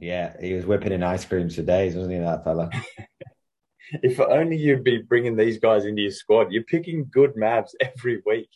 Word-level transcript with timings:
Yeah, 0.00 0.34
he 0.40 0.54
was 0.54 0.64
whipping 0.64 0.92
in 0.92 1.02
ice 1.02 1.24
creams 1.24 1.56
for 1.56 1.62
days, 1.62 1.96
wasn't 1.96 2.14
he, 2.14 2.20
that 2.20 2.44
fella? 2.44 2.70
if 4.04 4.20
only 4.20 4.56
you'd 4.56 4.84
be 4.84 4.98
bringing 4.98 5.36
these 5.36 5.58
guys 5.58 5.86
into 5.86 6.02
your 6.02 6.12
squad. 6.12 6.52
You're 6.52 6.62
picking 6.62 7.10
good 7.10 7.34
Mavs 7.34 7.70
every 7.80 8.22
week. 8.24 8.48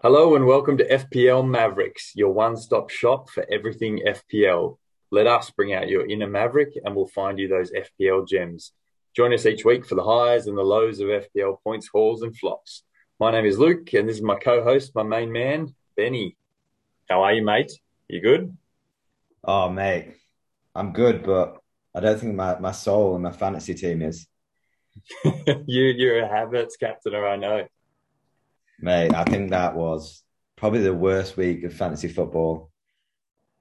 Hello 0.00 0.36
and 0.36 0.46
welcome 0.46 0.78
to 0.78 0.88
FPL 0.88 1.48
Mavericks, 1.48 2.12
your 2.14 2.32
one 2.32 2.56
stop 2.56 2.90
shop 2.90 3.28
for 3.28 3.44
everything 3.50 4.04
FPL. 4.06 4.78
Let 5.12 5.26
us 5.26 5.50
bring 5.50 5.74
out 5.74 5.90
your 5.90 6.06
inner 6.06 6.26
Maverick 6.26 6.72
and 6.82 6.96
we'll 6.96 7.06
find 7.06 7.38
you 7.38 7.46
those 7.46 7.70
FPL 7.70 8.26
gems. 8.26 8.72
Join 9.14 9.34
us 9.34 9.44
each 9.44 9.62
week 9.62 9.84
for 9.84 9.94
the 9.94 10.02
highs 10.02 10.46
and 10.46 10.56
the 10.56 10.62
lows 10.62 11.00
of 11.00 11.08
FPL 11.08 11.58
points, 11.62 11.90
hauls, 11.92 12.22
and 12.22 12.34
flops. 12.34 12.82
My 13.20 13.30
name 13.30 13.44
is 13.44 13.58
Luke 13.58 13.92
and 13.92 14.08
this 14.08 14.16
is 14.16 14.22
my 14.22 14.36
co 14.36 14.64
host, 14.64 14.92
my 14.94 15.02
main 15.02 15.30
man, 15.30 15.74
Benny. 15.98 16.38
How 17.10 17.24
are 17.24 17.34
you, 17.34 17.44
mate? 17.44 17.70
You 18.08 18.22
good? 18.22 18.56
Oh, 19.44 19.68
mate, 19.68 20.14
I'm 20.74 20.94
good, 20.94 21.24
but 21.24 21.58
I 21.94 22.00
don't 22.00 22.18
think 22.18 22.34
my, 22.34 22.58
my 22.58 22.72
soul 22.72 23.12
and 23.12 23.22
my 23.22 23.32
fantasy 23.32 23.74
team 23.74 24.00
is. 24.00 24.26
you, 25.66 25.84
you're 25.84 26.24
a 26.24 26.28
Havertz 26.28 26.80
captain, 26.80 27.14
I 27.14 27.36
know. 27.36 27.66
Mate, 28.80 29.12
I 29.12 29.24
think 29.24 29.50
that 29.50 29.76
was 29.76 30.22
probably 30.56 30.80
the 30.80 30.94
worst 30.94 31.36
week 31.36 31.64
of 31.64 31.74
fantasy 31.74 32.08
football 32.08 32.71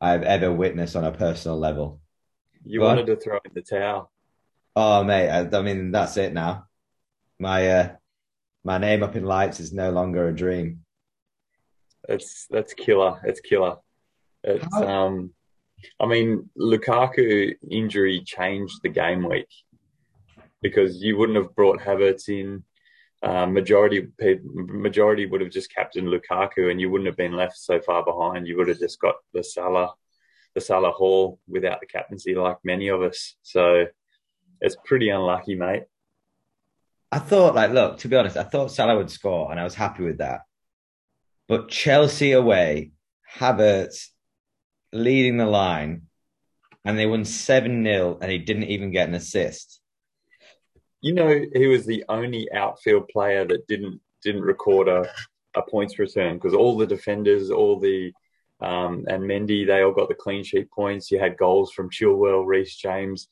I've 0.01 0.23
ever 0.23 0.51
witnessed 0.51 0.95
on 0.95 1.05
a 1.05 1.11
personal 1.11 1.57
level. 1.57 2.01
You 2.65 2.79
but, 2.79 2.85
wanted 2.85 3.05
to 3.07 3.15
throw 3.15 3.39
in 3.45 3.51
the 3.53 3.61
towel. 3.61 4.11
Oh, 4.75 5.03
mate, 5.03 5.29
I, 5.29 5.57
I 5.57 5.61
mean 5.61 5.91
that's 5.91 6.17
it 6.17 6.33
now. 6.33 6.65
My 7.39 7.67
uh, 7.69 7.89
my 8.63 8.77
name 8.77 9.03
up 9.03 9.15
in 9.15 9.25
lights 9.25 9.59
is 9.59 9.73
no 9.73 9.91
longer 9.91 10.27
a 10.27 10.35
dream. 10.35 10.83
That's 12.07 12.47
that's 12.49 12.73
killer. 12.73 13.21
It's 13.23 13.39
killer. 13.39 13.77
It's 14.43 14.65
How? 14.73 14.87
um, 14.87 15.33
I 15.99 16.05
mean, 16.07 16.49
Lukaku 16.57 17.53
injury 17.69 18.21
changed 18.25 18.79
the 18.83 18.89
game 18.89 19.27
week 19.27 19.47
because 20.61 21.01
you 21.01 21.17
wouldn't 21.17 21.37
have 21.37 21.55
brought 21.55 21.79
Havertz 21.79 22.29
in 22.29 22.63
um, 23.23 23.53
majority 23.53 24.07
majority 24.45 25.27
would 25.27 25.41
have 25.41 25.51
just 25.51 25.73
captained 25.73 26.07
Lukaku, 26.07 26.71
and 26.71 26.81
you 26.81 26.89
wouldn't 26.89 27.07
have 27.07 27.17
been 27.17 27.35
left 27.35 27.57
so 27.57 27.79
far 27.79 28.03
behind. 28.03 28.47
You 28.47 28.57
would 28.57 28.67
have 28.67 28.79
just 28.79 28.99
got 28.99 29.15
the 29.33 29.43
Salah, 29.43 29.93
the 30.55 30.61
Salah 30.61 30.91
Hall 30.91 31.39
without 31.47 31.81
the 31.81 31.85
captaincy, 31.85 32.33
like 32.33 32.57
many 32.63 32.87
of 32.87 33.01
us. 33.01 33.35
So 33.43 33.85
it's 34.59 34.75
pretty 34.85 35.09
unlucky, 35.09 35.55
mate. 35.55 35.83
I 37.11 37.19
thought, 37.19 37.55
like, 37.55 37.71
look, 37.71 37.99
to 37.99 38.07
be 38.07 38.15
honest, 38.15 38.37
I 38.37 38.43
thought 38.43 38.71
Salah 38.71 38.97
would 38.97 39.11
score, 39.11 39.51
and 39.51 39.59
I 39.59 39.63
was 39.63 39.75
happy 39.75 40.03
with 40.03 40.17
that. 40.17 40.41
But 41.47 41.69
Chelsea 41.69 42.31
away, 42.31 42.91
Havertz 43.37 44.07
leading 44.93 45.37
the 45.37 45.45
line, 45.45 46.03
and 46.85 46.97
they 46.97 47.05
won 47.05 47.25
7 47.25 47.83
0, 47.83 48.17
and 48.19 48.31
he 48.31 48.39
didn't 48.39 48.63
even 48.63 48.91
get 48.91 49.09
an 49.09 49.13
assist 49.13 49.80
you 51.01 51.13
know, 51.13 51.41
he 51.53 51.67
was 51.67 51.85
the 51.85 52.05
only 52.09 52.51
outfield 52.51 53.07
player 53.09 53.43
that 53.45 53.67
didn't 53.67 53.99
didn't 54.23 54.43
record 54.43 54.87
a, 54.87 55.09
a 55.55 55.61
points 55.63 55.97
return 55.97 56.35
because 56.35 56.53
all 56.53 56.77
the 56.77 56.85
defenders, 56.85 57.49
all 57.49 57.79
the 57.79 58.13
um, 58.61 59.05
and 59.07 59.23
Mendy, 59.23 59.65
they 59.65 59.81
all 59.81 59.91
got 59.91 60.07
the 60.07 60.15
clean 60.15 60.43
sheet 60.43 60.69
points. 60.69 61.09
You 61.09 61.19
had 61.19 61.37
goals 61.37 61.71
from 61.71 61.89
Chilwell, 61.89 62.45
Reece 62.45 62.75
James. 62.75 63.27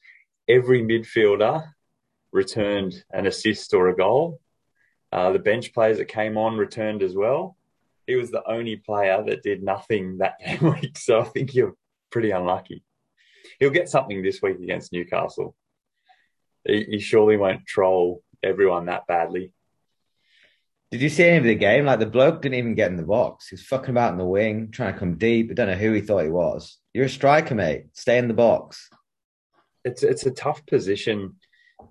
Every 0.47 0.81
midfielder 0.81 1.63
returned 2.31 3.03
an 3.11 3.27
assist 3.27 3.75
or 3.75 3.89
a 3.89 3.95
goal. 3.95 4.39
Uh, 5.11 5.31
the 5.31 5.39
bench 5.39 5.71
players 5.71 5.99
that 5.99 6.07
came 6.07 6.37
on 6.37 6.57
returned 6.57 7.03
as 7.03 7.15
well. 7.15 7.55
He 8.07 8.15
was 8.15 8.31
the 8.31 8.47
only 8.49 8.77
player 8.77 9.23
that 9.27 9.43
did 9.43 9.61
nothing 9.61 10.17
that 10.17 10.39
game 10.43 10.73
week. 10.81 10.97
So 10.97 11.21
I 11.21 11.25
think 11.25 11.53
you're 11.53 11.75
pretty 12.11 12.31
unlucky. 12.31 12.83
He'll 13.59 13.69
get 13.69 13.89
something 13.89 14.23
this 14.23 14.41
week 14.41 14.57
against 14.57 14.91
Newcastle 14.91 15.55
he, 16.65 16.83
he 16.83 16.99
surely 16.99 17.37
won't 17.37 17.65
troll 17.65 18.23
everyone 18.43 18.85
that 18.85 19.07
badly. 19.07 19.53
Did 20.91 21.01
you 21.01 21.09
see 21.09 21.25
any 21.25 21.37
of 21.37 21.43
the 21.43 21.55
game? 21.55 21.85
Like 21.85 21.99
the 21.99 22.07
bloke 22.07 22.41
didn't 22.41 22.57
even 22.57 22.73
get 22.73 22.89
in 22.89 22.97
the 22.97 23.03
box. 23.03 23.49
He 23.49 23.53
was 23.53 23.63
fucking 23.63 23.91
about 23.91 24.13
in 24.13 24.17
the 24.17 24.25
wing, 24.25 24.71
trying 24.71 24.93
to 24.93 24.99
come 24.99 25.17
deep. 25.17 25.51
I 25.51 25.53
don't 25.53 25.67
know 25.67 25.75
who 25.75 25.93
he 25.93 26.01
thought 26.01 26.23
he 26.23 26.29
was. 26.29 26.77
You're 26.93 27.05
a 27.05 27.09
striker, 27.09 27.53
mate. 27.53 27.87
Stay 27.93 28.17
in 28.17 28.27
the 28.27 28.33
box. 28.33 28.89
It's 29.85 30.01
it's 30.01 30.25
a 30.25 30.31
tough 30.31 30.65
position. 30.65 31.35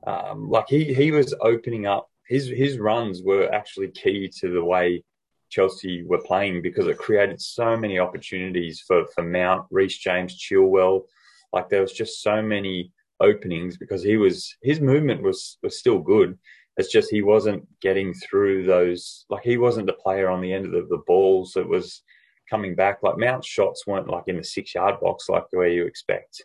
Um, 0.07 0.51
like 0.51 0.67
he 0.69 0.93
he 0.93 1.13
was 1.13 1.33
opening 1.41 1.87
up. 1.87 2.09
His 2.27 2.49
his 2.49 2.79
runs 2.79 3.23
were 3.23 3.53
actually 3.55 3.89
key 3.89 4.31
to 4.41 4.51
the 4.53 4.65
way 4.65 5.05
Chelsea 5.49 6.03
were 6.03 6.21
playing 6.21 6.61
because 6.61 6.89
it 6.89 6.99
created 6.99 7.41
so 7.41 7.77
many 7.77 8.01
opportunities 8.01 8.83
for 8.85 9.07
for 9.15 9.23
Mount, 9.23 9.67
Reece 9.71 9.99
James, 9.99 10.37
Chilwell. 10.37 11.03
Like 11.53 11.69
there 11.69 11.81
was 11.83 11.93
just 11.93 12.21
so 12.21 12.43
many 12.43 12.93
openings 13.21 13.77
because 13.77 14.03
he 14.03 14.17
was 14.17 14.57
his 14.63 14.81
movement 14.81 15.23
was 15.23 15.59
was 15.63 15.79
still 15.79 15.99
good. 15.99 16.39
It's 16.77 16.93
just 16.93 17.11
he 17.11 17.23
wasn't 17.23 17.67
getting 17.81 18.15
through 18.15 18.65
those. 18.65 19.25
Like 19.29 19.43
he 19.43 19.57
wasn't 19.57 19.87
the 19.87 19.95
player 19.95 20.29
on 20.31 20.41
the 20.41 20.53
end 20.53 20.67
of 20.67 20.73
the, 20.73 20.87
the 20.89 21.03
balls 21.07 21.53
that 21.55 21.69
was 21.69 22.03
coming 22.49 22.75
back. 22.75 22.99
Like 23.03 23.19
Mount's 23.19 23.49
shots 23.49 23.87
weren't 23.87 24.09
like 24.09 24.25
in 24.29 24.37
the 24.37 24.45
six 24.45 24.75
yard 24.75 25.01
box 25.01 25.29
like 25.29 25.45
way 25.53 25.75
you 25.75 25.87
expect 25.87 26.45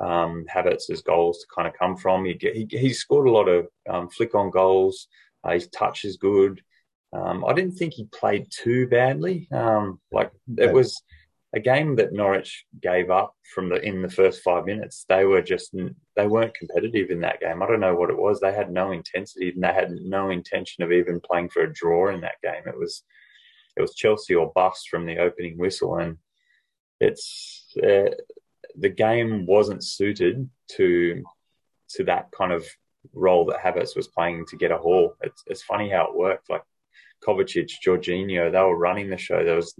um, 0.00 0.46
as 0.54 1.02
goals 1.02 1.40
to 1.40 1.46
kind 1.54 1.68
of 1.68 1.74
come 1.74 1.96
from. 1.96 2.24
He 2.24 2.38
he, 2.40 2.66
he 2.70 2.92
scored 2.92 3.26
a 3.26 3.30
lot 3.30 3.48
of 3.48 3.68
um, 3.88 4.08
flick 4.08 4.34
on 4.34 4.50
goals. 4.50 5.08
Uh, 5.44 5.52
his 5.52 5.68
touch 5.68 6.04
is 6.04 6.16
good. 6.16 6.60
Um, 7.12 7.44
I 7.44 7.52
didn't 7.54 7.72
think 7.72 7.94
he 7.94 8.04
played 8.04 8.46
too 8.50 8.86
badly. 8.86 9.48
Um, 9.50 10.00
like 10.12 10.30
it 10.56 10.72
was 10.72 11.02
a 11.54 11.60
game 11.60 11.96
that 11.96 12.12
Norwich 12.12 12.64
gave 12.80 13.10
up 13.10 13.34
from 13.54 13.68
the 13.68 13.82
in 13.84 14.02
the 14.02 14.10
first 14.10 14.42
five 14.42 14.66
minutes. 14.66 15.04
They 15.08 15.24
were 15.24 15.42
just 15.42 15.74
they 16.16 16.26
weren't 16.26 16.54
competitive 16.54 17.10
in 17.10 17.20
that 17.20 17.40
game. 17.40 17.62
I 17.62 17.66
don't 17.66 17.80
know 17.80 17.94
what 17.94 18.10
it 18.10 18.18
was. 18.18 18.40
They 18.40 18.52
had 18.52 18.70
no 18.70 18.92
intensity 18.92 19.50
and 19.50 19.62
they 19.62 19.72
had 19.72 19.90
no 19.90 20.30
intention 20.30 20.84
of 20.84 20.92
even 20.92 21.20
playing 21.20 21.50
for 21.50 21.62
a 21.62 21.72
draw 21.72 22.14
in 22.14 22.20
that 22.20 22.40
game. 22.42 22.62
It 22.66 22.78
was 22.78 23.02
it 23.76 23.80
was 23.80 23.94
Chelsea 23.94 24.34
or 24.34 24.52
bust 24.54 24.88
from 24.88 25.06
the 25.06 25.18
opening 25.18 25.58
whistle, 25.58 25.98
and 25.98 26.18
it's 27.00 27.66
uh, 27.82 28.10
the 28.78 28.88
game 28.88 29.46
wasn't 29.46 29.84
suited 29.84 30.48
to 30.76 31.22
to 31.90 32.04
that 32.04 32.30
kind 32.30 32.52
of 32.52 32.64
role 33.12 33.46
that 33.46 33.60
Havertz 33.60 33.96
was 33.96 34.08
playing 34.08 34.46
to 34.46 34.56
get 34.56 34.70
a 34.70 34.78
haul. 34.78 35.14
It's 35.22 35.42
it's 35.46 35.62
funny 35.62 35.90
how 35.90 36.06
it 36.06 36.16
worked. 36.16 36.48
Like 36.48 36.62
Kovacic, 37.24 37.70
Jorginho, 37.84 38.52
they 38.52 38.60
were 38.60 38.76
running 38.76 39.10
the 39.10 39.18
show. 39.18 39.44
There 39.44 39.56
was 39.56 39.74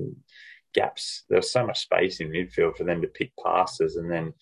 gaps. 0.74 1.24
There 1.28 1.38
was 1.38 1.52
so 1.52 1.66
much 1.66 1.80
space 1.80 2.20
in 2.20 2.30
midfield 2.30 2.76
for 2.76 2.84
them 2.84 3.02
to 3.02 3.08
pick 3.08 3.32
passes, 3.42 3.96
and 3.96 4.10
then 4.10 4.32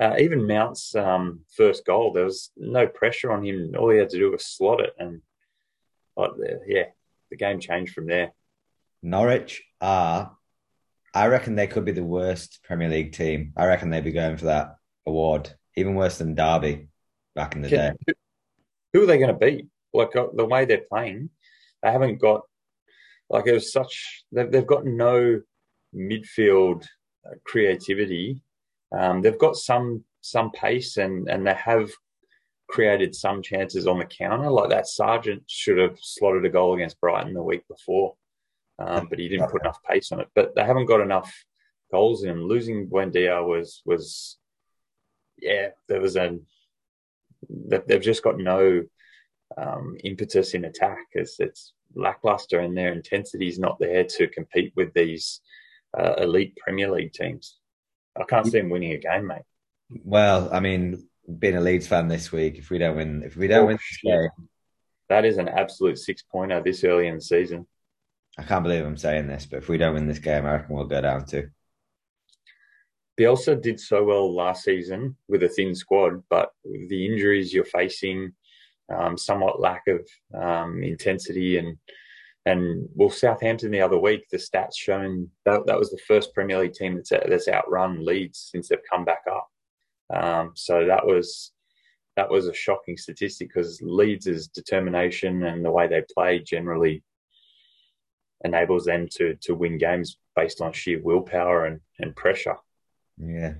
uh, 0.00 0.16
even 0.18 0.46
Mount's 0.46 0.94
um, 0.94 1.40
first 1.56 1.86
goal, 1.86 2.12
there 2.12 2.24
was 2.24 2.50
no 2.56 2.86
pressure 2.86 3.32
on 3.32 3.44
him. 3.44 3.74
All 3.78 3.90
he 3.90 3.98
had 3.98 4.10
to 4.10 4.18
do 4.18 4.32
was 4.32 4.46
slot 4.46 4.80
it, 4.80 4.94
and 4.98 5.22
like, 6.16 6.32
yeah, 6.66 6.86
the 7.30 7.36
game 7.36 7.60
changed 7.60 7.92
from 7.94 8.06
there. 8.06 8.32
Norwich 9.02 9.62
are, 9.80 10.36
I 11.12 11.26
reckon 11.26 11.54
they 11.54 11.66
could 11.66 11.84
be 11.84 11.92
the 11.92 12.02
worst 12.02 12.60
Premier 12.64 12.88
League 12.88 13.12
team. 13.12 13.52
I 13.56 13.66
reckon 13.66 13.90
they'd 13.90 14.04
be 14.04 14.12
going 14.12 14.36
for 14.36 14.46
that 14.46 14.76
award, 15.06 15.52
even 15.76 15.94
worse 15.94 16.18
than 16.18 16.34
Derby 16.34 16.88
back 17.34 17.54
in 17.54 17.62
the 17.62 17.68
Can, 17.68 17.96
day. 18.06 18.14
Who 18.92 19.02
are 19.02 19.06
they 19.06 19.18
going 19.18 19.28
to 19.28 19.46
beat? 19.46 19.68
Like 19.92 20.16
uh, 20.16 20.26
the 20.34 20.46
way 20.46 20.64
they're 20.64 20.86
playing, 20.90 21.30
they 21.82 21.92
haven't 21.92 22.20
got 22.20 22.42
like 23.30 23.46
it 23.46 23.52
was 23.52 23.72
such. 23.72 24.24
They've, 24.32 24.50
they've 24.50 24.66
got 24.66 24.84
no 24.84 25.40
midfield 25.96 26.84
uh, 27.26 27.34
creativity. 27.44 28.42
Um, 28.96 29.22
they've 29.22 29.38
got 29.38 29.56
some 29.56 30.04
some 30.20 30.50
pace 30.52 30.96
and 30.96 31.28
and 31.28 31.46
they 31.46 31.54
have 31.54 31.90
created 32.68 33.14
some 33.14 33.42
chances 33.42 33.86
on 33.86 33.98
the 33.98 34.04
counter. 34.04 34.50
Like 34.50 34.70
that 34.70 34.86
Sargent 34.86 35.42
should 35.46 35.78
have 35.78 35.98
slotted 36.00 36.44
a 36.44 36.50
goal 36.50 36.74
against 36.74 37.00
Brighton 37.00 37.34
the 37.34 37.42
week 37.42 37.66
before, 37.68 38.14
um, 38.78 39.06
but 39.08 39.18
he 39.18 39.28
didn't 39.28 39.50
put 39.50 39.62
enough 39.62 39.82
pace 39.82 40.12
on 40.12 40.20
it. 40.20 40.28
But 40.34 40.54
they 40.54 40.64
haven't 40.64 40.86
got 40.86 41.00
enough 41.00 41.32
goals 41.90 42.24
in 42.24 42.30
them. 42.30 42.44
Losing 42.44 42.88
Buendia 42.88 43.46
was 43.46 43.82
was 43.84 44.38
yeah, 45.38 45.68
there 45.88 46.00
was 46.00 46.16
a 46.16 46.38
they've 47.48 48.00
just 48.00 48.22
got 48.22 48.38
no 48.38 48.82
um, 49.56 49.96
impetus 50.04 50.54
in 50.54 50.64
attack. 50.64 51.06
It's, 51.12 51.38
it's 51.40 51.72
lackluster 51.94 52.60
and 52.60 52.76
their 52.76 52.92
intensity 52.92 53.48
is 53.48 53.58
not 53.58 53.78
there 53.78 54.04
to 54.04 54.28
compete 54.28 54.72
with 54.76 54.92
these 54.94 55.40
uh, 55.98 56.14
elite 56.18 56.56
Premier 56.56 56.90
League 56.90 57.12
teams. 57.12 57.58
I 58.16 58.24
can't 58.24 58.46
see 58.46 58.58
them 58.60 58.70
winning 58.70 58.92
a 58.92 58.98
game, 58.98 59.26
mate. 59.26 59.42
Well, 60.04 60.48
I 60.52 60.60
mean, 60.60 61.08
being 61.38 61.56
a 61.56 61.60
Leeds 61.60 61.86
fan 61.86 62.08
this 62.08 62.32
week, 62.32 62.58
if 62.58 62.70
we 62.70 62.78
don't 62.78 62.96
win, 62.96 63.22
if 63.24 63.36
we 63.36 63.48
don't 63.48 63.64
oh, 63.64 63.66
win 63.66 63.78
game, 64.02 64.28
that 65.08 65.24
is 65.24 65.38
an 65.38 65.48
absolute 65.48 65.98
six 65.98 66.22
pointer 66.22 66.62
this 66.62 66.84
early 66.84 67.06
in 67.06 67.16
the 67.16 67.20
season. 67.20 67.66
I 68.38 68.42
can't 68.42 68.64
believe 68.64 68.84
I'm 68.84 68.96
saying 68.96 69.28
this, 69.28 69.46
but 69.46 69.58
if 69.58 69.68
we 69.68 69.78
don't 69.78 69.94
win 69.94 70.08
this 70.08 70.18
game, 70.18 70.44
I 70.44 70.52
reckon 70.52 70.74
we'll 70.74 70.86
go 70.86 71.00
down 71.00 71.24
to. 71.26 71.48
Bielsa 73.18 73.60
did 73.60 73.78
so 73.78 74.02
well 74.04 74.34
last 74.34 74.64
season 74.64 75.16
with 75.28 75.44
a 75.44 75.48
thin 75.48 75.74
squad, 75.74 76.24
but 76.28 76.50
the 76.64 77.06
injuries 77.06 77.52
you're 77.52 77.64
facing, 77.64 78.32
um, 78.92 79.16
somewhat 79.16 79.60
lack 79.60 79.84
of 79.86 80.06
um, 80.34 80.82
intensity 80.82 81.58
and 81.58 81.78
and 82.46 82.88
well, 82.94 83.10
Southampton 83.10 83.70
the 83.70 83.80
other 83.80 83.98
week, 83.98 84.28
the 84.30 84.36
stats 84.36 84.76
showing 84.76 85.30
that 85.44 85.66
that 85.66 85.78
was 85.78 85.90
the 85.90 86.00
first 86.06 86.34
Premier 86.34 86.58
League 86.58 86.74
team 86.74 86.94
that's 86.94 87.10
that's 87.10 87.48
outrun 87.48 88.04
Leeds 88.04 88.50
since 88.52 88.68
they've 88.68 88.78
come 88.90 89.04
back 89.04 89.22
up. 89.30 89.48
Um, 90.14 90.52
so 90.54 90.86
that 90.86 91.06
was 91.06 91.52
that 92.16 92.30
was 92.30 92.46
a 92.46 92.54
shocking 92.54 92.96
statistic 92.96 93.48
because 93.48 93.80
Leeds' 93.82 94.48
determination 94.48 95.44
and 95.44 95.64
the 95.64 95.70
way 95.70 95.86
they 95.86 96.02
play 96.14 96.38
generally 96.38 97.02
enables 98.44 98.84
them 98.84 99.08
to 99.12 99.36
to 99.40 99.54
win 99.54 99.78
games 99.78 100.18
based 100.36 100.60
on 100.60 100.72
sheer 100.72 101.00
willpower 101.02 101.64
and, 101.64 101.80
and 101.98 102.14
pressure. 102.14 102.56
Yeah. 103.16 103.54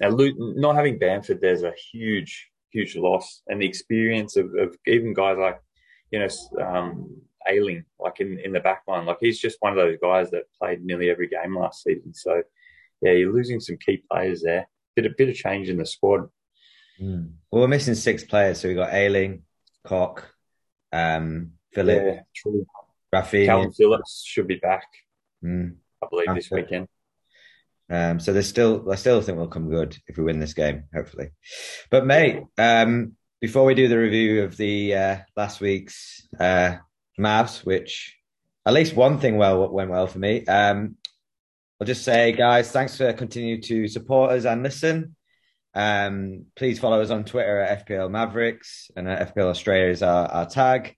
Now, 0.00 0.16
not 0.16 0.76
having 0.76 0.98
Bamford, 0.98 1.40
there's 1.40 1.62
a 1.62 1.74
huge, 1.92 2.50
huge 2.70 2.96
loss, 2.96 3.42
and 3.46 3.60
the 3.60 3.66
experience 3.66 4.36
of, 4.36 4.52
of 4.58 4.76
even 4.86 5.14
guys 5.14 5.38
like, 5.38 5.60
you 6.10 6.18
know, 6.18 6.64
um, 6.64 7.20
Ayling, 7.48 7.84
like 7.98 8.20
in 8.20 8.38
in 8.38 8.52
the 8.52 8.60
back 8.60 8.82
line, 8.86 9.06
like 9.06 9.18
he's 9.20 9.38
just 9.38 9.58
one 9.60 9.72
of 9.72 9.78
those 9.78 9.98
guys 10.02 10.30
that 10.30 10.44
played 10.58 10.84
nearly 10.84 11.10
every 11.10 11.28
game 11.28 11.56
last 11.56 11.82
season. 11.82 12.14
So, 12.14 12.42
yeah, 13.00 13.12
you're 13.12 13.32
losing 13.32 13.60
some 13.60 13.76
key 13.78 14.02
players 14.10 14.42
there. 14.42 14.68
Bit 14.94 15.06
a 15.06 15.10
bit 15.16 15.28
of 15.28 15.34
change 15.34 15.68
in 15.68 15.78
the 15.78 15.86
squad. 15.86 16.28
Mm. 17.00 17.32
Well, 17.50 17.62
we're 17.62 17.68
missing 17.68 17.94
six 17.94 18.24
players, 18.24 18.60
so 18.60 18.68
we 18.68 18.74
got 18.74 18.92
Ayling, 18.92 19.42
Koch, 19.84 20.22
um, 20.92 21.52
Philip, 21.72 22.02
yeah, 22.04 22.20
true. 22.34 22.66
Raphinha. 23.14 23.46
Calvin 23.46 23.72
Phillips 23.72 24.22
should 24.26 24.46
be 24.46 24.56
back, 24.56 24.86
mm. 25.44 25.74
I 26.02 26.06
believe, 26.08 26.34
this 26.34 26.50
weekend. 26.50 26.88
Um, 27.90 28.20
so 28.20 28.32
there's 28.32 28.48
still, 28.48 28.90
I 28.90 28.94
still 28.94 29.20
think 29.20 29.36
we'll 29.36 29.48
come 29.48 29.68
good 29.68 29.96
if 30.06 30.16
we 30.16 30.24
win 30.24 30.40
this 30.40 30.54
game, 30.54 30.84
hopefully. 30.94 31.30
But 31.90 32.06
mate, 32.06 32.42
um, 32.56 33.16
before 33.40 33.64
we 33.64 33.74
do 33.74 33.88
the 33.88 33.98
review 33.98 34.44
of 34.44 34.56
the 34.56 34.94
uh, 34.94 35.16
last 35.36 35.60
week's 35.60 36.26
uh, 36.38 36.76
Mavs, 37.18 37.64
which 37.64 38.16
at 38.66 38.74
least 38.74 38.94
one 38.94 39.18
thing 39.18 39.36
well 39.36 39.68
went 39.68 39.90
well 39.90 40.06
for 40.06 40.18
me. 40.18 40.44
Um, 40.46 40.96
I'll 41.80 41.86
just 41.86 42.04
say, 42.04 42.32
guys, 42.32 42.70
thanks 42.70 42.96
for 42.96 43.12
continuing 43.12 43.60
to 43.62 43.88
support 43.88 44.32
us 44.32 44.44
and 44.44 44.62
listen. 44.62 45.16
Um, 45.74 46.46
please 46.54 46.78
follow 46.78 47.00
us 47.00 47.10
on 47.10 47.24
Twitter 47.24 47.58
at 47.58 47.86
FPL 47.86 48.10
Mavericks 48.10 48.90
and 48.94 49.08
at 49.08 49.34
FPL 49.34 49.50
Australia 49.50 49.90
is 49.90 50.02
our, 50.02 50.26
our 50.26 50.46
tag. 50.46 50.94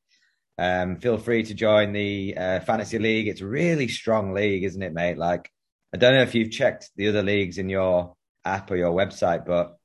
Um, 0.59 1.01
feel 1.01 1.19
free 1.19 1.43
to 1.45 1.55
join 1.55 1.93
the 1.93 2.37
uh, 2.37 2.61
fantasy 2.61 2.99
league. 2.99 3.29
It's 3.29 3.41
a 3.41 3.47
really 3.47 3.89
strong 3.89 4.35
league, 4.35 4.65
isn't 4.65 4.83
it, 4.83 4.93
mate? 4.93 5.19
Like 5.19 5.51
I 5.95 5.97
don't 5.97 6.15
know 6.15 6.23
if 6.23 6.35
you've 6.35 6.51
checked 6.51 6.91
the 6.97 7.09
other 7.09 7.23
leagues 7.23 7.59
in 7.59 7.69
your 7.69 8.17
app 8.45 8.71
or 8.71 8.77
your 8.77 8.93
website, 8.93 9.47
but 9.47 9.77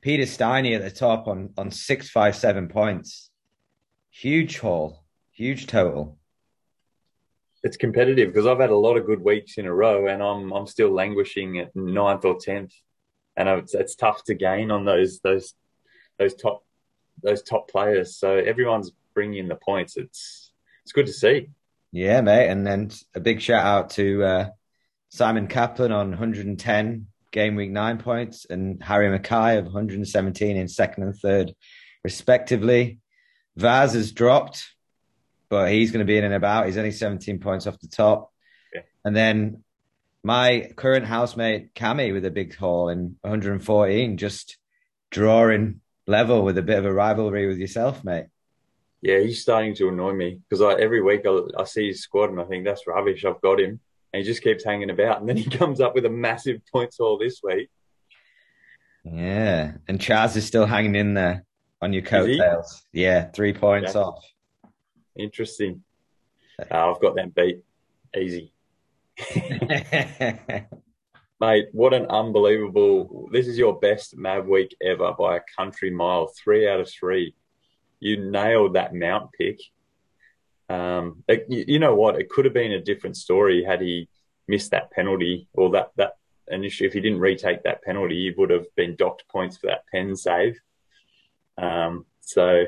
Peter 0.00 0.24
Steiny 0.24 0.76
at 0.76 0.82
the 0.82 0.90
top 0.90 1.26
on 1.26 1.50
on 1.58 1.70
six 1.70 2.08
five 2.08 2.36
seven 2.36 2.68
points. 2.68 3.30
Huge 4.10 4.58
haul, 4.58 5.04
huge 5.38 5.68
total. 5.68 6.18
It's 7.62 7.76
competitive 7.76 8.28
because 8.28 8.46
I've 8.46 8.58
had 8.58 8.70
a 8.70 8.76
lot 8.76 8.96
of 8.96 9.06
good 9.06 9.22
weeks 9.22 9.56
in 9.56 9.66
a 9.66 9.72
row, 9.72 10.06
and 10.06 10.22
I'm 10.22 10.52
I'm 10.52 10.66
still 10.66 10.90
languishing 10.90 11.58
at 11.58 11.74
ninth 11.74 12.24
or 12.24 12.38
tenth, 12.38 12.72
and 13.36 13.48
it's 13.48 13.74
it's 13.74 13.94
tough 13.94 14.24
to 14.24 14.34
gain 14.34 14.70
on 14.70 14.84
those 14.84 15.20
those 15.20 15.54
those 16.18 16.34
top 16.34 16.64
those 17.22 17.42
top 17.42 17.70
players. 17.70 18.16
So 18.16 18.36
everyone's 18.36 18.92
bringing 19.14 19.38
in 19.38 19.48
the 19.48 19.56
points. 19.56 19.96
It's 19.96 20.52
it's 20.82 20.92
good 20.92 21.06
to 21.06 21.12
see. 21.12 21.50
Yeah, 21.92 22.20
mate, 22.20 22.48
and 22.48 22.66
then 22.66 22.90
a 23.14 23.20
big 23.20 23.40
shout 23.40 23.64
out 23.64 23.90
to 23.90 24.22
uh, 24.22 24.48
Simon 25.08 25.46
Kaplan 25.46 25.92
on 25.92 26.10
110 26.10 27.06
game 27.30 27.54
week 27.54 27.70
nine 27.70 27.98
points, 27.98 28.46
and 28.48 28.82
Harry 28.82 29.08
Mackay 29.08 29.58
of 29.58 29.64
117 29.64 30.56
in 30.56 30.68
second 30.68 31.04
and 31.04 31.16
third, 31.16 31.54
respectively. 32.04 32.98
Vaz 33.56 33.94
has 33.94 34.12
dropped, 34.12 34.64
but 35.48 35.70
he's 35.70 35.90
going 35.90 36.06
to 36.06 36.10
be 36.10 36.18
in 36.18 36.24
and 36.24 36.34
about. 36.34 36.66
He's 36.66 36.78
only 36.78 36.92
17 36.92 37.40
points 37.40 37.66
off 37.66 37.78
the 37.80 37.88
top. 37.88 38.32
Okay. 38.74 38.86
And 39.04 39.16
then 39.16 39.64
my 40.22 40.70
current 40.76 41.06
housemate, 41.06 41.74
Cami, 41.74 42.12
with 42.12 42.24
a 42.24 42.30
big 42.30 42.54
haul 42.54 42.88
in 42.88 43.16
114, 43.22 44.16
just 44.16 44.58
drawing 45.10 45.80
level 46.06 46.42
with 46.42 46.58
a 46.58 46.62
bit 46.62 46.78
of 46.78 46.84
a 46.84 46.92
rivalry 46.92 47.46
with 47.46 47.58
yourself, 47.58 48.04
mate. 48.04 48.26
Yeah, 49.00 49.20
he's 49.20 49.40
starting 49.40 49.74
to 49.76 49.88
annoy 49.88 50.12
me 50.12 50.40
because 50.48 50.60
every 50.80 51.00
week 51.00 51.22
I, 51.26 51.40
I 51.56 51.64
see 51.64 51.88
his 51.88 52.02
squad 52.02 52.30
and 52.30 52.40
I 52.40 52.44
think 52.44 52.64
that's 52.64 52.86
rubbish. 52.86 53.24
I've 53.24 53.40
got 53.40 53.60
him 53.60 53.80
and 54.12 54.22
he 54.22 54.24
just 54.24 54.42
keeps 54.42 54.64
hanging 54.64 54.90
about. 54.90 55.20
And 55.20 55.28
then 55.28 55.36
he 55.36 55.48
comes 55.58 55.80
up 55.80 55.94
with 55.94 56.04
a 56.04 56.10
massive 56.10 56.60
points 56.72 56.98
haul 56.98 57.18
this 57.18 57.40
week. 57.42 57.70
Yeah, 59.04 59.74
and 59.86 59.98
Chaz 59.98 60.36
is 60.36 60.46
still 60.46 60.66
hanging 60.66 60.96
in 60.96 61.14
there 61.14 61.44
on 61.80 61.92
your 61.92 62.02
coattails. 62.02 62.82
Yeah, 62.92 63.30
three 63.30 63.52
points 63.52 63.94
yeah. 63.94 64.02
off. 64.02 64.24
Interesting. 65.18 65.82
Uh, 66.58 66.92
I've 66.92 67.00
got 67.00 67.16
them 67.16 67.32
beat 67.34 67.62
easy. 68.16 68.52
Mate, 71.40 71.66
what 71.72 71.94
an 71.94 72.06
unbelievable! 72.06 73.28
This 73.32 73.46
is 73.46 73.58
your 73.58 73.78
best 73.78 74.16
Mav 74.16 74.46
week 74.46 74.76
ever 74.82 75.12
by 75.18 75.36
a 75.36 75.40
country 75.56 75.90
mile. 75.90 76.28
Three 76.28 76.68
out 76.68 76.80
of 76.80 76.90
three. 76.90 77.34
You 78.00 78.30
nailed 78.30 78.74
that 78.74 78.94
mount 78.94 79.30
pick. 79.36 79.60
Um, 80.68 81.24
it, 81.28 81.46
you 81.48 81.78
know 81.78 81.94
what? 81.94 82.16
It 82.20 82.28
could 82.28 82.44
have 82.44 82.54
been 82.54 82.72
a 82.72 82.80
different 82.80 83.16
story 83.16 83.64
had 83.64 83.80
he 83.80 84.08
missed 84.46 84.70
that 84.70 84.90
penalty 84.90 85.48
or 85.52 85.70
that 85.70 85.90
that 85.96 86.12
initially. 86.48 86.88
If 86.88 86.94
he 86.94 87.00
didn't 87.00 87.20
retake 87.20 87.62
that 87.64 87.82
penalty, 87.82 88.16
he 88.16 88.34
would 88.36 88.50
have 88.50 88.66
been 88.76 88.96
docked 88.96 89.28
points 89.28 89.56
for 89.56 89.68
that 89.68 89.86
pen 89.92 90.16
save. 90.16 90.58
Um, 91.56 92.06
so 92.20 92.64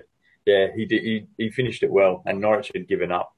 yeah, 0.46 0.69
he 0.75 0.87
did. 0.87 1.02
He, 1.02 1.26
he 1.37 1.50
finished 1.50 1.82
it 1.82 1.90
well, 1.90 2.22
and 2.26 2.40
Norwich 2.40 2.70
had 2.75 2.88
given 2.88 3.12
up 3.12 3.34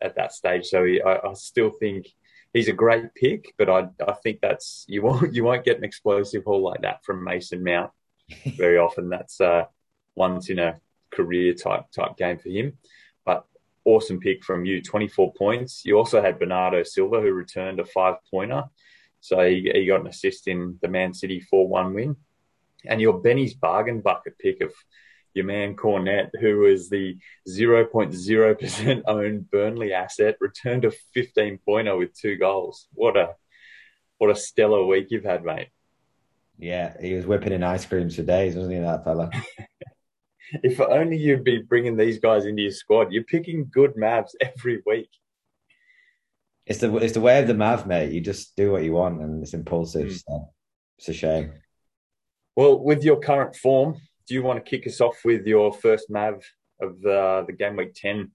at 0.00 0.16
that 0.16 0.32
stage. 0.32 0.66
So 0.66 0.84
he, 0.84 1.00
I, 1.00 1.16
I 1.16 1.32
still 1.34 1.70
think 1.70 2.08
he's 2.52 2.68
a 2.68 2.72
great 2.72 3.14
pick, 3.14 3.54
but 3.58 3.68
I 3.68 3.88
I 4.06 4.12
think 4.22 4.40
that's 4.40 4.84
you 4.88 5.02
won't 5.02 5.34
you 5.34 5.44
won't 5.44 5.64
get 5.64 5.78
an 5.78 5.84
explosive 5.84 6.44
haul 6.44 6.62
like 6.62 6.82
that 6.82 7.04
from 7.04 7.24
Mason 7.24 7.62
Mount 7.62 7.90
very 8.56 8.78
often. 8.78 9.08
That's 9.08 9.40
uh, 9.40 9.64
once 10.14 10.50
in 10.50 10.58
a 10.58 10.80
career 11.10 11.54
type 11.54 11.90
type 11.90 12.16
game 12.16 12.38
for 12.38 12.50
him 12.50 12.76
But 13.24 13.46
awesome 13.84 14.20
pick 14.20 14.44
from 14.44 14.64
you, 14.64 14.82
24 14.82 15.32
points. 15.34 15.82
You 15.84 15.96
also 15.96 16.20
had 16.20 16.38
Bernardo 16.38 16.82
Silva, 16.82 17.20
who 17.20 17.32
returned 17.32 17.80
a 17.80 17.84
five 17.84 18.16
pointer. 18.30 18.64
So 19.20 19.40
he, 19.40 19.70
he, 19.74 19.86
got 19.86 20.02
an 20.02 20.06
assist 20.06 20.46
in 20.46 20.78
the 20.80 20.88
Man 20.88 21.12
City 21.12 21.40
4 21.40 21.66
1 21.66 21.94
win. 21.94 22.16
And 22.86 23.00
your 23.00 23.20
Benny's 23.20 23.54
bargain 23.54 24.00
bucket 24.00 24.38
pick 24.38 24.60
of 24.60 24.72
your 25.34 25.44
man 25.44 25.76
Cornet, 25.76 26.30
who 26.40 26.58
was 26.58 26.88
the 26.88 27.16
0.0% 27.48 29.02
owned 29.06 29.50
Burnley 29.50 29.92
asset, 29.92 30.36
returned 30.40 30.84
a 30.84 30.92
15 31.14 31.58
pointer 31.64 31.96
with 31.96 32.18
two 32.18 32.36
goals. 32.36 32.88
What 32.94 33.16
a 33.16 33.34
what 34.18 34.30
a 34.30 34.36
stellar 34.36 34.84
week 34.84 35.08
you've 35.10 35.24
had, 35.24 35.44
mate. 35.44 35.68
Yeah, 36.58 36.94
he 37.00 37.14
was 37.14 37.24
whipping 37.24 37.52
in 37.52 37.62
ice 37.62 37.86
creams 37.86 38.16
for 38.16 38.22
days, 38.22 38.56
wasn't 38.56 38.74
he, 38.74 38.80
that 38.80 39.04
fella? 39.04 39.30
if 40.64 40.80
only 40.80 41.16
you'd 41.16 41.44
be 41.44 41.58
bringing 41.58 41.96
these 41.96 42.18
guys 42.18 42.46
into 42.46 42.62
your 42.62 42.72
squad. 42.72 43.12
You're 43.12 43.24
picking 43.24 43.70
good 43.70 43.94
Mavs 43.94 44.30
every 44.40 44.82
week. 44.84 45.10
It's 46.66 46.80
the 46.80 46.94
it's 46.96 47.14
the 47.14 47.20
way 47.20 47.40
of 47.40 47.46
the 47.46 47.54
Mav, 47.54 47.86
mate. 47.86 48.12
You 48.12 48.20
just 48.20 48.54
do 48.54 48.70
what 48.70 48.84
you 48.84 48.92
want, 48.92 49.22
and 49.22 49.42
it's 49.42 49.54
impulsive. 49.54 50.08
Mm. 50.08 50.22
So 50.26 50.50
it's 50.98 51.08
a 51.08 51.14
shame. 51.14 51.52
Well, 52.56 52.78
with 52.78 53.04
your 53.04 53.20
current 53.20 53.56
form, 53.56 54.00
do 54.28 54.34
you 54.34 54.42
want 54.42 54.64
to 54.64 54.70
kick 54.70 54.86
us 54.86 55.00
off 55.00 55.16
with 55.24 55.46
your 55.46 55.72
first 55.72 56.10
Mav 56.10 56.44
of 56.80 57.00
the 57.00 57.44
the 57.46 57.52
game 57.52 57.76
week 57.76 57.94
ten? 57.94 58.32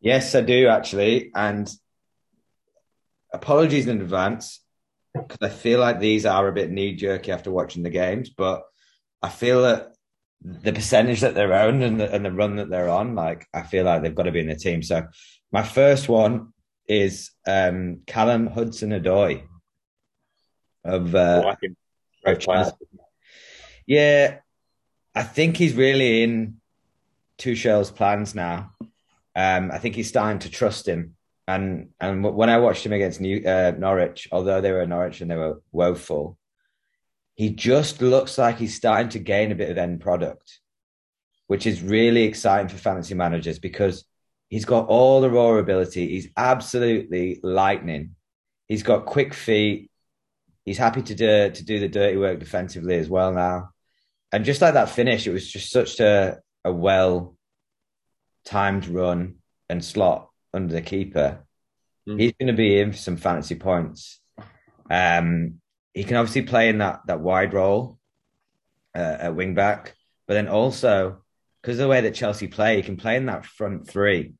Yes, 0.00 0.34
I 0.34 0.42
do 0.42 0.68
actually, 0.68 1.30
and 1.34 1.70
apologies 3.32 3.86
in 3.86 4.00
advance 4.00 4.60
because 5.14 5.38
I 5.42 5.48
feel 5.48 5.80
like 5.80 5.98
these 5.98 6.26
are 6.26 6.46
a 6.46 6.52
bit 6.52 6.70
knee 6.70 6.94
jerky 6.94 7.32
after 7.32 7.50
watching 7.50 7.82
the 7.82 7.90
games, 7.90 8.30
but 8.30 8.62
I 9.22 9.28
feel 9.28 9.62
that 9.62 9.94
the 10.42 10.72
percentage 10.72 11.20
that 11.20 11.34
they're 11.34 11.52
owned 11.52 11.82
and 11.82 12.00
the, 12.00 12.10
and 12.10 12.24
the 12.24 12.32
run 12.32 12.56
that 12.56 12.70
they're 12.70 12.88
on, 12.88 13.14
like 13.14 13.46
I 13.52 13.62
feel 13.62 13.84
like 13.84 14.02
they've 14.02 14.14
got 14.14 14.22
to 14.24 14.32
be 14.32 14.40
in 14.40 14.48
the 14.48 14.54
team. 14.54 14.82
So 14.82 15.06
my 15.52 15.62
first 15.62 16.08
one 16.08 16.52
is 16.86 17.30
um, 17.46 18.00
Callum 18.06 18.46
Hudson 18.46 18.90
Odoi 18.90 19.42
of 20.84 21.14
uh, 21.14 21.54
of 22.24 22.38
Yeah, 23.86 24.38
I 25.14 25.22
think 25.22 25.56
he's 25.56 25.74
really 25.74 26.22
in 26.22 26.60
Tuchel's 27.38 27.90
plans 27.90 28.34
now. 28.34 28.72
Um, 29.34 29.70
I 29.72 29.78
think 29.78 29.94
he's 29.94 30.08
starting 30.08 30.40
to 30.40 30.50
trust 30.50 30.86
him. 30.86 31.16
And 31.48 31.90
and 32.00 32.22
when 32.22 32.48
I 32.48 32.58
watched 32.58 32.86
him 32.86 32.92
against 32.92 33.20
New, 33.20 33.42
uh, 33.44 33.72
Norwich, 33.76 34.28
although 34.30 34.60
they 34.60 34.70
were 34.70 34.86
Norwich 34.86 35.20
and 35.20 35.30
they 35.30 35.36
were 35.36 35.60
woeful, 35.72 36.38
he 37.34 37.50
just 37.50 38.02
looks 38.02 38.38
like 38.38 38.58
he's 38.58 38.76
starting 38.76 39.08
to 39.10 39.18
gain 39.18 39.50
a 39.50 39.56
bit 39.56 39.70
of 39.70 39.78
end 39.78 40.00
product, 40.00 40.60
which 41.48 41.66
is 41.66 41.82
really 41.82 42.22
exciting 42.24 42.68
for 42.68 42.76
fantasy 42.76 43.14
managers 43.14 43.58
because 43.58 44.04
he's 44.48 44.64
got 44.64 44.86
all 44.86 45.20
the 45.20 45.30
raw 45.30 45.54
ability. 45.54 46.08
He's 46.08 46.28
absolutely 46.36 47.40
lightning. 47.42 48.14
He's 48.68 48.84
got 48.84 49.06
quick 49.06 49.34
feet. 49.34 49.90
He's 50.64 50.78
happy 50.78 51.02
to 51.02 51.14
do 51.14 51.50
to 51.50 51.64
do 51.64 51.80
the 51.80 51.88
dirty 51.88 52.16
work 52.16 52.38
defensively 52.38 52.96
as 52.98 53.08
well 53.08 53.32
now. 53.32 53.70
And 54.32 54.44
just 54.44 54.62
like 54.62 54.74
that 54.74 54.90
finish, 54.90 55.26
it 55.26 55.32
was 55.32 55.50
just 55.50 55.70
such 55.70 56.00
a 56.00 56.38
a 56.64 56.72
well 56.72 57.36
timed 58.44 58.86
run 58.86 59.36
and 59.68 59.84
slot 59.84 60.30
under 60.52 60.72
the 60.72 60.82
keeper. 60.82 61.44
Mm. 62.08 62.20
He's 62.20 62.32
going 62.38 62.48
to 62.48 62.52
be 62.52 62.80
in 62.80 62.92
for 62.92 62.98
some 62.98 63.16
fantasy 63.16 63.54
points. 63.54 64.20
Um, 64.90 65.60
he 65.94 66.04
can 66.04 66.16
obviously 66.16 66.42
play 66.42 66.68
in 66.68 66.78
that 66.78 67.00
that 67.06 67.20
wide 67.20 67.54
role 67.54 67.98
uh, 68.94 69.16
at 69.20 69.36
wing 69.36 69.54
back, 69.54 69.94
but 70.26 70.34
then 70.34 70.48
also 70.48 71.22
because 71.62 71.76
of 71.78 71.82
the 71.84 71.88
way 71.88 72.00
that 72.02 72.14
Chelsea 72.14 72.46
play, 72.46 72.76
he 72.76 72.82
can 72.82 72.96
play 72.96 73.16
in 73.16 73.26
that 73.26 73.44
front 73.44 73.88
three. 73.88 74.32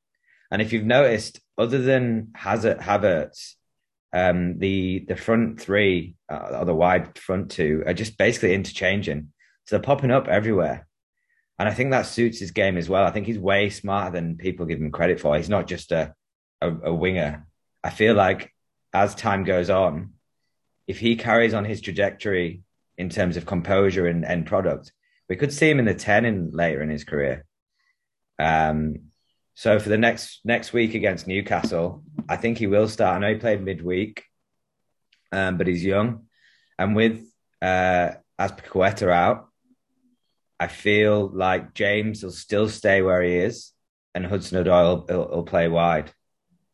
And 0.50 0.62
if 0.62 0.72
you've 0.72 0.86
noticed, 0.86 1.40
other 1.58 1.78
than 1.78 2.30
Hazard, 2.34 2.78
Havertz, 2.78 3.54
um, 4.12 4.58
the 4.58 5.04
the 5.06 5.16
front 5.16 5.60
three 5.60 6.16
uh, 6.28 6.58
or 6.60 6.64
the 6.64 6.74
wide 6.74 7.16
front 7.18 7.50
two 7.50 7.84
are 7.86 7.94
just 7.94 8.18
basically 8.18 8.54
interchanging. 8.54 9.32
So 9.70 9.76
they're 9.76 9.84
popping 9.84 10.10
up 10.10 10.26
everywhere. 10.26 10.88
And 11.56 11.68
I 11.68 11.72
think 11.72 11.92
that 11.92 12.06
suits 12.06 12.40
his 12.40 12.50
game 12.50 12.76
as 12.76 12.88
well. 12.88 13.04
I 13.04 13.12
think 13.12 13.26
he's 13.26 13.38
way 13.38 13.70
smarter 13.70 14.10
than 14.10 14.36
people 14.36 14.66
give 14.66 14.80
him 14.80 14.90
credit 14.90 15.20
for. 15.20 15.36
He's 15.36 15.48
not 15.48 15.68
just 15.68 15.92
a, 15.92 16.12
a, 16.60 16.74
a 16.86 16.92
winger. 16.92 17.46
I 17.84 17.90
feel 17.90 18.16
like 18.16 18.52
as 18.92 19.14
time 19.14 19.44
goes 19.44 19.70
on, 19.70 20.14
if 20.88 20.98
he 20.98 21.14
carries 21.14 21.54
on 21.54 21.64
his 21.64 21.80
trajectory 21.80 22.62
in 22.98 23.10
terms 23.10 23.36
of 23.36 23.46
composure 23.46 24.08
and 24.08 24.24
end 24.24 24.46
product, 24.46 24.90
we 25.28 25.36
could 25.36 25.52
see 25.52 25.70
him 25.70 25.78
in 25.78 25.84
the 25.84 25.94
10 25.94 26.24
in 26.24 26.50
later 26.50 26.82
in 26.82 26.90
his 26.90 27.04
career. 27.04 27.44
Um, 28.40 29.10
so 29.54 29.78
for 29.78 29.88
the 29.88 29.98
next 29.98 30.40
next 30.44 30.72
week 30.72 30.96
against 30.96 31.28
Newcastle, 31.28 32.02
I 32.28 32.38
think 32.38 32.58
he 32.58 32.66
will 32.66 32.88
start. 32.88 33.14
I 33.14 33.18
know 33.20 33.34
he 33.34 33.38
played 33.38 33.62
midweek, 33.62 34.24
um, 35.30 35.58
but 35.58 35.68
he's 35.68 35.84
young. 35.84 36.26
And 36.76 36.96
with 36.96 37.24
uh, 37.62 38.14
Azpilicueta 38.36 39.12
out, 39.12 39.46
I 40.60 40.66
feel 40.66 41.30
like 41.32 41.72
James 41.72 42.22
will 42.22 42.32
still 42.32 42.68
stay 42.68 43.00
where 43.00 43.22
he 43.22 43.34
is, 43.36 43.72
and 44.14 44.26
Hudson 44.26 44.62
Odoi 44.62 45.08
will, 45.08 45.28
will, 45.28 45.42
play 45.42 45.68
wide. 45.68 46.12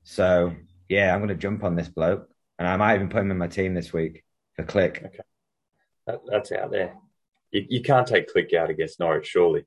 So 0.03 0.53
yeah, 0.89 1.15
I'm 1.15 1.21
going 1.21 1.29
to 1.29 1.37
jump 1.37 1.63
on 1.63 1.77
this 1.77 1.89
bloke, 1.89 2.29
and 2.59 2.67
I 2.67 2.77
might 2.77 2.97
even 2.97 3.09
put 3.09 3.21
him 3.21 3.31
in 3.31 3.39
my 3.39 3.47
team 3.47 3.75
this 3.75 3.93
week 3.93 4.25
for 4.57 4.65
Klich. 4.65 5.07
Okay, 5.07 5.21
that, 6.09 6.19
that's 6.27 6.51
out 6.51 6.73
there. 6.73 6.97
You, 7.53 7.65
you 7.69 7.81
can't 7.81 8.09
take 8.09 8.29
Klich 8.35 8.53
out 8.55 8.71
against 8.71 8.99
Norwich, 8.99 9.29
surely. 9.29 9.65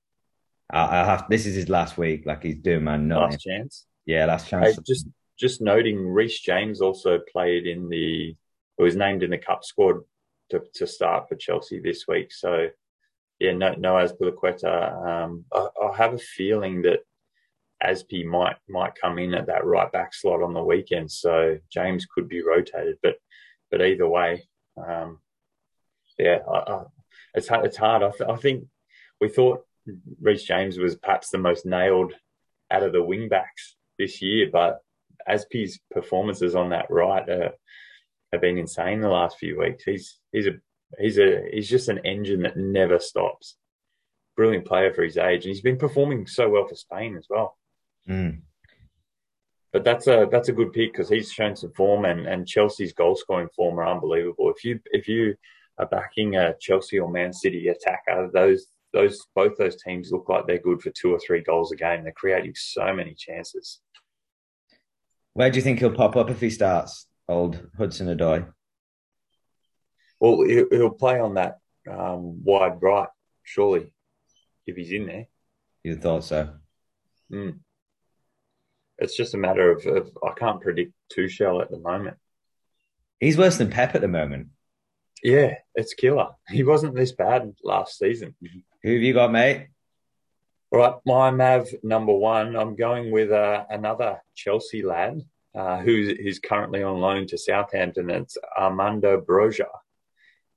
I, 0.69 1.05
have. 1.05 1.25
This 1.29 1.45
is 1.45 1.55
his 1.55 1.69
last 1.69 1.97
week. 1.97 2.25
Like 2.25 2.43
he's 2.43 2.57
doing 2.57 2.83
man 2.83 3.07
nothing. 3.07 3.31
Last 3.31 3.41
chance. 3.41 3.85
Yeah, 4.05 4.25
last 4.25 4.49
chance. 4.49 4.75
Hey, 4.75 4.81
just 4.85 5.07
just 5.39 5.61
noting, 5.61 6.05
Reece 6.05 6.41
James 6.41 6.81
also 6.81 7.19
played 7.31 7.65
in 7.65 7.87
the. 7.87 8.35
was 8.77 8.97
named 8.97 9.23
in 9.23 9.31
the 9.31 9.37
cup 9.37 9.63
squad 9.63 10.01
to, 10.49 10.61
to 10.73 10.85
start 10.85 11.29
for 11.29 11.35
Chelsea 11.35 11.79
this 11.79 12.05
week. 12.05 12.33
So 12.33 12.67
yeah, 13.39 13.53
no, 13.53 13.73
no 13.73 13.93
Azpilicueta. 13.93 15.07
Um, 15.07 15.45
I, 15.53 15.67
I 15.81 15.95
have 15.97 16.13
a 16.13 16.19
feeling 16.19 16.81
that 16.83 16.99
Azpi 17.83 18.25
might 18.25 18.57
might 18.67 18.99
come 19.01 19.19
in 19.19 19.33
at 19.33 19.47
that 19.47 19.65
right 19.65 19.91
back 19.91 20.13
slot 20.13 20.43
on 20.43 20.53
the 20.53 20.63
weekend, 20.63 21.09
so 21.11 21.57
James 21.71 22.05
could 22.05 22.27
be 22.27 22.41
rotated. 22.43 22.97
But 23.01 23.15
but 23.71 23.81
either 23.81 24.07
way, 24.07 24.43
um, 24.77 25.19
yeah, 26.17 26.39
I, 26.51 26.57
I, 26.57 26.83
it's 27.33 27.47
hard. 27.47 27.65
It's 27.65 27.77
hard. 27.77 28.03
I, 28.03 28.11
th- 28.11 28.29
I 28.29 28.35
think 28.35 28.65
we 29.21 29.29
thought 29.29 29.61
Reece 30.21 30.43
James 30.43 30.77
was 30.77 30.95
perhaps 30.95 31.29
the 31.29 31.37
most 31.37 31.65
nailed 31.65 32.13
out 32.71 32.83
of 32.83 32.91
the 32.91 33.03
wing 33.03 33.29
backs 33.29 33.75
this 33.97 34.21
year, 34.21 34.49
but 34.51 34.79
Azpi's 35.27 35.79
performances 35.91 36.55
on 36.55 36.69
that 36.69 36.87
right 36.89 37.27
uh, 37.27 37.49
have 38.31 38.41
been 38.41 38.57
insane 38.57 39.01
the 39.01 39.09
last 39.09 39.37
few 39.37 39.57
weeks. 39.57 39.83
He's 39.83 40.19
he's 40.31 40.47
a 40.47 40.59
he's 40.97 41.17
a 41.17 41.43
he's 41.51 41.69
just 41.69 41.89
an 41.89 41.99
engine 42.05 42.41
that 42.43 42.57
never 42.57 42.99
stops. 42.99 43.55
Brilliant 44.35 44.65
player 44.65 44.93
for 44.93 45.03
his 45.03 45.17
age, 45.17 45.45
and 45.45 45.53
he's 45.53 45.61
been 45.61 45.77
performing 45.77 46.25
so 46.25 46.49
well 46.49 46.67
for 46.67 46.75
Spain 46.75 47.17
as 47.17 47.27
well. 47.29 47.57
Mm. 48.07 48.41
But 49.71 49.83
that's 49.83 50.07
a 50.07 50.27
that's 50.31 50.49
a 50.49 50.53
good 50.53 50.73
pick 50.73 50.93
because 50.93 51.09
he's 51.09 51.31
shown 51.31 51.55
some 51.55 51.71
form, 51.73 52.05
and, 52.05 52.25
and 52.25 52.47
Chelsea's 52.47 52.93
goal 52.93 53.15
scoring 53.15 53.49
form 53.55 53.79
are 53.79 53.87
unbelievable. 53.87 54.51
If 54.55 54.63
you 54.63 54.79
if 54.85 55.07
you 55.07 55.35
are 55.77 55.85
backing 55.85 56.35
a 56.35 56.55
Chelsea 56.59 56.99
or 56.99 57.09
Man 57.09 57.31
City 57.33 57.67
attacker, 57.67 58.29
those 58.33 58.67
those 58.93 59.19
both 59.35 59.57
those 59.57 59.81
teams 59.81 60.11
look 60.11 60.27
like 60.29 60.47
they're 60.47 60.57
good 60.57 60.81
for 60.81 60.89
two 60.91 61.13
or 61.13 61.19
three 61.19 61.41
goals 61.41 61.71
a 61.71 61.75
game. 61.75 62.03
They're 62.03 62.13
creating 62.13 62.53
so 62.55 62.93
many 62.93 63.13
chances. 63.13 63.79
Where 65.33 65.51
do 65.51 65.57
you 65.57 65.61
think 65.61 65.79
he'll 65.79 65.91
pop 65.91 66.15
up 66.15 66.29
if 66.29 66.41
he 66.41 66.49
starts? 66.49 67.05
Old 67.27 67.69
Hudson 67.77 68.07
Odoi. 68.07 68.51
Well, 70.19 70.43
he'll 70.43 70.89
play 70.89 71.19
on 71.19 71.35
that 71.35 71.59
um, 71.89 72.43
wide 72.43 72.81
right, 72.81 73.07
surely, 73.43 73.93
if 74.65 74.75
he's 74.75 74.91
in 74.91 75.07
there. 75.07 75.27
You 75.83 75.95
thought 75.95 76.25
so? 76.25 76.49
Mm. 77.31 77.59
It's 78.97 79.15
just 79.15 79.33
a 79.33 79.37
matter 79.37 79.71
of, 79.71 79.85
of 79.85 80.11
I 80.23 80.33
can't 80.37 80.61
predict 80.61 80.93
Tuchel 81.15 81.61
at 81.61 81.71
the 81.71 81.79
moment. 81.79 82.17
He's 83.19 83.37
worse 83.37 83.57
than 83.57 83.69
Pep 83.69 83.95
at 83.95 84.01
the 84.01 84.07
moment. 84.07 84.47
Yeah, 85.23 85.55
it's 85.75 85.93
killer. 85.93 86.29
He 86.47 86.63
wasn't 86.63 86.95
this 86.95 87.11
bad 87.11 87.53
last 87.63 87.97
season. 87.97 88.35
Who 88.83 88.93
have 88.93 89.01
you 89.01 89.13
got, 89.13 89.31
mate? 89.31 89.67
Right, 90.71 90.93
my 91.05 91.31
Mav 91.31 91.67
number 91.81 92.13
one. 92.13 92.55
I'm 92.55 92.75
going 92.75 93.11
with 93.11 93.31
uh, 93.31 93.65
another 93.69 94.21
Chelsea 94.35 94.83
lad 94.83 95.21
uh, 95.55 95.79
who's 95.79 96.39
currently 96.39 96.83
on 96.83 96.99
loan 96.99 97.27
to 97.27 97.37
Southampton. 97.37 98.09
It's 98.09 98.37
Armando 98.57 99.19
Broja 99.19 99.67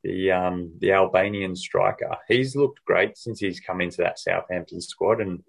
the 0.02 0.32
um, 0.32 0.72
the 0.80 0.92
Albanian 0.92 1.56
striker. 1.56 2.16
He's 2.28 2.56
looked 2.56 2.84
great 2.84 3.16
since 3.16 3.40
he's 3.40 3.60
come 3.60 3.80
into 3.80 3.98
that 3.98 4.18
Southampton 4.18 4.80
squad, 4.80 5.20
and 5.20 5.42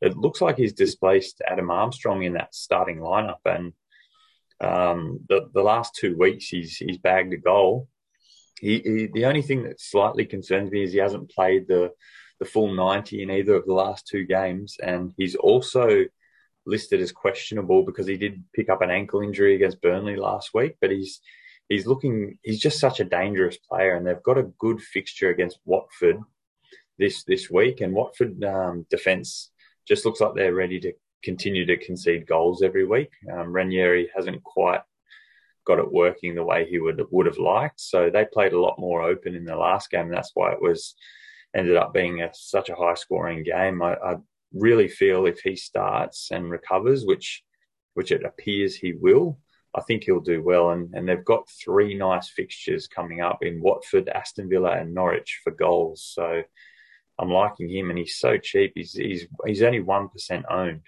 it 0.00 0.16
looks 0.16 0.40
like 0.40 0.56
he's 0.56 0.72
displaced 0.72 1.42
Adam 1.46 1.70
Armstrong 1.70 2.22
in 2.22 2.34
that 2.34 2.54
starting 2.54 2.98
lineup. 2.98 3.38
And 3.44 3.72
um, 4.60 5.20
the 5.28 5.48
the 5.52 5.62
last 5.62 5.94
two 5.94 6.16
weeks, 6.16 6.48
he's 6.48 6.76
he's 6.76 6.98
bagged 6.98 7.32
a 7.32 7.38
goal. 7.38 7.88
He, 8.60 8.78
he, 8.78 9.08
the 9.12 9.26
only 9.26 9.42
thing 9.42 9.64
that 9.64 9.80
slightly 9.80 10.24
concerns 10.24 10.70
me 10.70 10.84
is 10.84 10.92
he 10.92 10.98
hasn't 10.98 11.30
played 11.30 11.66
the 11.66 11.92
the 12.38 12.44
full 12.46 12.74
ninety 12.74 13.22
in 13.22 13.30
either 13.30 13.54
of 13.54 13.66
the 13.66 13.74
last 13.74 14.06
two 14.06 14.24
games, 14.24 14.76
and 14.82 15.12
he's 15.16 15.34
also 15.34 16.04
listed 16.66 17.00
as 17.00 17.12
questionable 17.12 17.84
because 17.84 18.06
he 18.06 18.16
did 18.16 18.42
pick 18.54 18.70
up 18.70 18.80
an 18.80 18.90
ankle 18.90 19.20
injury 19.20 19.54
against 19.54 19.82
Burnley 19.82 20.16
last 20.16 20.54
week, 20.54 20.76
but 20.80 20.90
he's 20.90 21.20
he's 21.74 21.86
looking 21.86 22.38
he's 22.42 22.60
just 22.60 22.78
such 22.78 23.00
a 23.00 23.04
dangerous 23.04 23.56
player 23.56 23.96
and 23.96 24.06
they've 24.06 24.22
got 24.22 24.38
a 24.38 24.50
good 24.58 24.80
fixture 24.80 25.30
against 25.30 25.58
Watford 25.64 26.18
this 26.98 27.24
this 27.24 27.50
week 27.50 27.80
and 27.80 27.92
Watford 27.92 28.42
um, 28.44 28.86
defense 28.90 29.50
just 29.86 30.04
looks 30.04 30.20
like 30.20 30.34
they're 30.34 30.54
ready 30.54 30.80
to 30.80 30.92
continue 31.24 31.64
to 31.66 31.76
concede 31.76 32.26
goals 32.26 32.62
every 32.62 32.86
week. 32.86 33.10
Um, 33.32 33.52
Ranieri 33.52 34.10
hasn't 34.14 34.44
quite 34.44 34.82
got 35.66 35.78
it 35.78 35.92
working 35.92 36.34
the 36.34 36.44
way 36.44 36.66
he 36.68 36.78
would 36.78 37.02
would 37.10 37.26
have 37.26 37.38
liked, 37.38 37.80
so 37.80 38.10
they 38.10 38.26
played 38.26 38.52
a 38.52 38.60
lot 38.60 38.78
more 38.78 39.02
open 39.02 39.34
in 39.34 39.44
the 39.44 39.56
last 39.56 39.90
game. 39.90 40.06
And 40.06 40.14
that's 40.14 40.32
why 40.34 40.52
it 40.52 40.62
was 40.62 40.94
ended 41.56 41.76
up 41.76 41.92
being 41.94 42.22
a, 42.22 42.30
such 42.32 42.68
a 42.68 42.74
high 42.74 42.94
scoring 42.94 43.42
game. 43.42 43.82
I, 43.82 43.94
I 43.94 44.16
really 44.52 44.88
feel 44.88 45.26
if 45.26 45.40
he 45.40 45.56
starts 45.56 46.28
and 46.30 46.50
recovers, 46.50 47.04
which 47.04 47.42
which 47.94 48.12
it 48.12 48.24
appears 48.24 48.76
he 48.76 48.92
will, 48.92 49.38
I 49.74 49.80
think 49.82 50.04
he'll 50.04 50.20
do 50.20 50.42
well. 50.42 50.70
And, 50.70 50.94
and 50.94 51.08
they've 51.08 51.24
got 51.24 51.48
three 51.48 51.94
nice 51.94 52.28
fixtures 52.28 52.86
coming 52.86 53.20
up 53.20 53.38
in 53.42 53.60
Watford, 53.60 54.08
Aston 54.08 54.48
Villa, 54.48 54.72
and 54.72 54.94
Norwich 54.94 55.40
for 55.42 55.50
goals. 55.50 56.08
So 56.14 56.42
I'm 57.18 57.30
liking 57.30 57.68
him, 57.68 57.90
and 57.90 57.98
he's 57.98 58.16
so 58.16 58.38
cheap. 58.38 58.72
He's 58.74 58.92
he's 58.92 59.26
he's 59.46 59.62
only 59.62 59.80
one 59.80 60.08
percent 60.08 60.44
owned, 60.50 60.82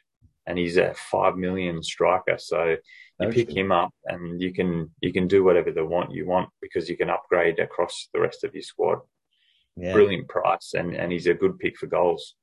and 0.46 0.58
he's 0.58 0.76
a 0.76 0.94
five 0.94 1.36
million 1.36 1.82
striker. 1.82 2.36
So 2.38 2.76
you 3.20 3.28
pick 3.28 3.50
him 3.50 3.72
up, 3.72 3.92
and 4.04 4.40
you 4.40 4.52
can 4.52 4.90
you 5.00 5.12
can 5.12 5.26
do 5.28 5.44
whatever 5.44 5.72
the 5.72 5.84
want 5.84 6.12
you 6.12 6.26
want 6.26 6.48
because 6.60 6.88
you 6.88 6.96
can 6.96 7.10
upgrade 7.10 7.58
across 7.58 8.08
the 8.12 8.20
rest 8.20 8.44
of 8.44 8.54
your 8.54 8.62
squad. 8.62 8.98
Yeah. 9.76 9.92
Brilliant 9.92 10.28
price, 10.28 10.74
and 10.74 10.94
and 10.94 11.12
he's 11.12 11.26
a 11.26 11.34
good 11.34 11.58
pick 11.58 11.76
for 11.76 11.86
goals. 11.86 12.34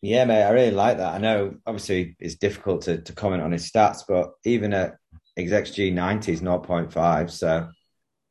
Yeah, 0.00 0.24
mate, 0.26 0.44
I 0.44 0.50
really 0.50 0.70
like 0.70 0.98
that. 0.98 1.14
I 1.14 1.18
know 1.18 1.56
obviously 1.66 2.16
it's 2.20 2.36
difficult 2.36 2.82
to, 2.82 2.98
to 2.98 3.12
comment 3.12 3.42
on 3.42 3.50
his 3.50 3.68
stats, 3.68 4.04
but 4.06 4.30
even 4.44 4.72
at 4.72 4.96
XG 5.46 5.92
90 5.92 6.32
is 6.32 6.40
0.5. 6.42 7.30
So 7.30 7.68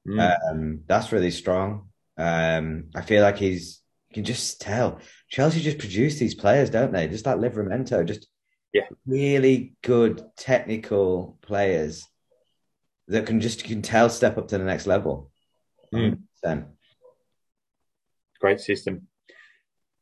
mm. 0.08 0.38
um, 0.52 0.82
that's 0.88 1.12
really 1.12 1.32
strong. 1.32 1.90
Um, 2.18 2.86
I 2.96 3.02
feel 3.02 3.22
like 3.22 3.38
he's, 3.38 3.82
you 4.10 4.16
can 4.16 4.24
just 4.24 4.62
tell 4.62 5.00
Chelsea 5.30 5.62
just 5.62 5.78
produce 5.78 6.18
these 6.18 6.36
players, 6.36 6.70
don't 6.70 6.92
they? 6.92 7.08
Just 7.08 7.26
like 7.26 7.38
Livramento, 7.38 8.06
just 8.06 8.28
yeah, 8.74 8.84
really 9.06 9.76
good 9.84 10.24
technical 10.38 11.38
players 11.42 12.06
that 13.08 13.26
can 13.26 13.42
just, 13.42 13.64
you 13.64 13.70
can 13.70 13.82
tell, 13.82 14.10
step 14.10 14.38
up 14.38 14.48
to 14.50 14.58
the 14.58 14.64
next 14.64 14.88
level. 14.88 15.32
Mm. 15.94 16.20
Great 18.40 18.60
system. 18.60 19.08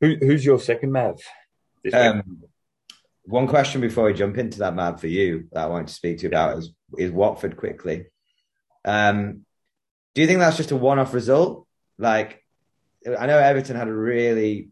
Who, 0.02 0.16
who's 0.20 0.46
your 0.46 0.60
second 0.60 0.92
Mav? 0.92 1.20
Um, 1.94 2.44
one 3.26 3.48
question 3.48 3.82
before 3.82 4.06
we 4.06 4.14
jump 4.14 4.38
into 4.38 4.60
that, 4.60 4.76
Mav, 4.76 5.00
for 5.00 5.08
you 5.08 5.48
that 5.52 5.64
I 5.64 5.68
want 5.68 5.88
to 5.88 5.94
speak 5.94 6.18
to 6.18 6.24
you 6.24 6.30
about 6.30 6.58
is 6.58 6.72
is 6.98 7.12
Watford 7.12 7.58
quickly. 7.58 8.06
Um, 8.86 9.46
Do 10.14 10.22
you 10.22 10.28
think 10.28 10.40
that's 10.40 10.58
just 10.58 10.72
a 10.72 10.76
one-off 10.76 11.14
result? 11.14 11.68
Like, 11.98 12.44
I 13.06 13.26
know 13.26 13.38
Everton 13.40 13.76
had 13.76 13.88
a 13.88 13.94
really 13.94 14.70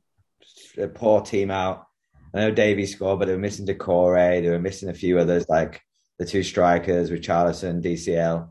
poor 0.94 1.22
team 1.22 1.52
out. 1.52 1.86
I 2.34 2.40
know 2.40 2.52
Davy 2.52 2.86
scored, 2.86 3.20
but 3.20 3.26
they 3.26 3.34
were 3.34 3.40
missing 3.40 3.66
Doucouré. 3.66 4.42
They 4.42 4.50
were 4.50 4.60
missing 4.60 4.90
a 4.90 4.94
few 4.94 5.20
others, 5.20 5.46
like 5.50 5.82
the 6.20 6.26
two 6.26 6.44
strikers, 6.44 7.12
with 7.12 7.22
Richarlison, 7.22 7.84
DCL. 7.84 8.50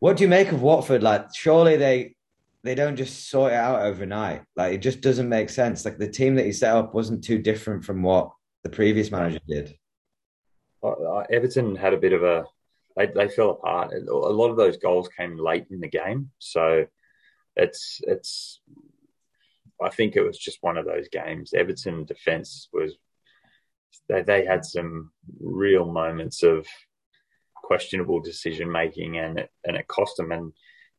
What 0.00 0.16
do 0.16 0.24
you 0.24 0.28
make 0.28 0.52
of 0.52 0.62
Watford? 0.62 1.02
Like, 1.02 1.34
surely 1.34 1.76
they 1.76 2.16
they 2.62 2.74
don't 2.74 2.96
just 2.96 3.28
sort 3.28 3.52
it 3.52 3.56
out 3.56 3.82
overnight. 3.82 4.42
Like, 4.56 4.72
it 4.72 4.78
just 4.78 5.02
doesn't 5.02 5.28
make 5.28 5.50
sense. 5.50 5.84
Like, 5.84 5.98
the 5.98 6.08
team 6.08 6.36
that 6.36 6.46
he 6.46 6.52
set 6.52 6.74
up 6.74 6.94
wasn't 6.94 7.22
too 7.22 7.38
different 7.38 7.84
from 7.84 8.02
what 8.02 8.30
the 8.64 8.70
previous 8.70 9.10
manager 9.10 9.40
did. 9.46 9.76
Uh, 10.82 11.20
Everton 11.30 11.76
had 11.76 11.94
a 11.94 11.98
bit 11.98 12.12
of 12.12 12.24
a 12.24 12.44
they, 12.96 13.06
they 13.06 13.28
fell 13.28 13.50
apart. 13.50 13.92
A 13.92 14.12
lot 14.12 14.50
of 14.50 14.56
those 14.56 14.76
goals 14.76 15.08
came 15.16 15.36
late 15.36 15.66
in 15.70 15.80
the 15.80 15.88
game, 15.88 16.30
so 16.38 16.86
it's 17.56 18.00
it's. 18.06 18.60
I 19.82 19.90
think 19.90 20.16
it 20.16 20.22
was 20.22 20.38
just 20.38 20.58
one 20.60 20.78
of 20.78 20.86
those 20.86 21.08
games. 21.08 21.52
Everton 21.52 22.04
defense 22.04 22.68
was 22.72 22.96
they 24.08 24.22
they 24.22 24.44
had 24.44 24.64
some 24.64 25.10
real 25.40 25.90
moments 25.90 26.42
of 26.42 26.66
questionable 27.54 28.20
decision 28.20 28.70
making, 28.70 29.18
and 29.18 29.40
it, 29.40 29.50
and 29.64 29.76
it 29.76 29.88
cost 29.88 30.16
them. 30.16 30.32
And 30.32 30.52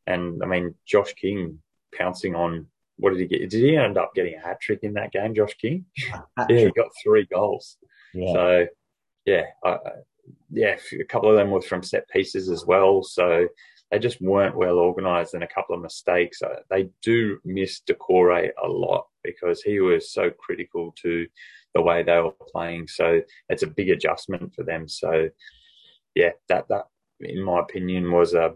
and 0.06 0.42
I 0.42 0.46
mean, 0.46 0.74
Josh 0.86 1.14
King 1.14 1.60
pouncing 1.96 2.34
on 2.34 2.66
what 2.98 3.10
did 3.10 3.20
he 3.20 3.26
get? 3.26 3.50
Did 3.50 3.62
he 3.62 3.76
end 3.76 3.98
up 3.98 4.14
getting 4.14 4.34
a 4.34 4.40
hat 4.40 4.60
trick 4.60 4.80
in 4.82 4.94
that 4.94 5.12
game, 5.12 5.34
Josh 5.34 5.54
King? 5.54 5.84
yeah, 6.48 6.58
he 6.58 6.70
got 6.70 6.88
three 7.02 7.26
goals. 7.26 7.76
Yeah. 8.14 8.32
So 8.32 8.66
yeah, 9.26 9.42
I, 9.64 9.76
yeah, 10.50 10.76
a 10.98 11.04
couple 11.04 11.30
of 11.30 11.36
them 11.36 11.50
were 11.50 11.60
from 11.60 11.82
set 11.82 12.08
pieces 12.08 12.48
as 12.48 12.64
well. 12.64 13.02
So 13.02 13.48
they 13.90 13.98
just 13.98 14.20
weren't 14.20 14.56
well 14.56 14.78
organised 14.78 15.34
and 15.34 15.44
a 15.44 15.48
couple 15.48 15.74
of 15.74 15.82
mistakes. 15.82 16.42
Uh, 16.42 16.60
they 16.70 16.88
do 17.02 17.38
miss 17.44 17.80
Doucouré 17.80 18.50
a 18.62 18.68
lot 18.68 19.06
because 19.22 19.62
he 19.62 19.80
was 19.80 20.12
so 20.12 20.30
critical 20.30 20.92
to 21.02 21.26
the 21.74 21.82
way 21.82 22.02
they 22.02 22.18
were 22.18 22.34
playing. 22.52 22.88
So 22.88 23.20
it's 23.48 23.62
a 23.62 23.68
big 23.68 23.90
adjustment 23.90 24.54
for 24.54 24.64
them. 24.64 24.88
So 24.88 25.28
yeah, 26.14 26.30
that 26.48 26.66
that 26.68 26.86
in 27.20 27.42
my 27.42 27.60
opinion 27.60 28.10
was 28.10 28.34
a 28.34 28.54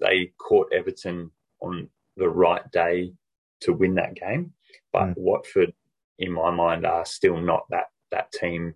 they 0.00 0.32
caught 0.38 0.72
Everton 0.72 1.30
on 1.60 1.88
the 2.16 2.28
right 2.28 2.62
day 2.70 3.12
to 3.62 3.72
win 3.72 3.94
that 3.96 4.14
game, 4.14 4.52
but 4.92 5.08
mm. 5.08 5.14
Watford, 5.16 5.72
in 6.18 6.32
my 6.32 6.50
mind, 6.50 6.86
are 6.86 7.04
still 7.04 7.40
not 7.40 7.64
that 7.70 7.86
that 8.10 8.32
team 8.32 8.74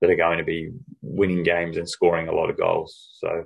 that 0.00 0.10
are 0.10 0.16
going 0.16 0.38
to 0.38 0.44
be 0.44 0.70
winning 1.02 1.42
games 1.42 1.76
and 1.76 1.88
scoring 1.88 2.28
a 2.28 2.34
lot 2.34 2.50
of 2.50 2.56
goals. 2.56 3.10
So 3.18 3.44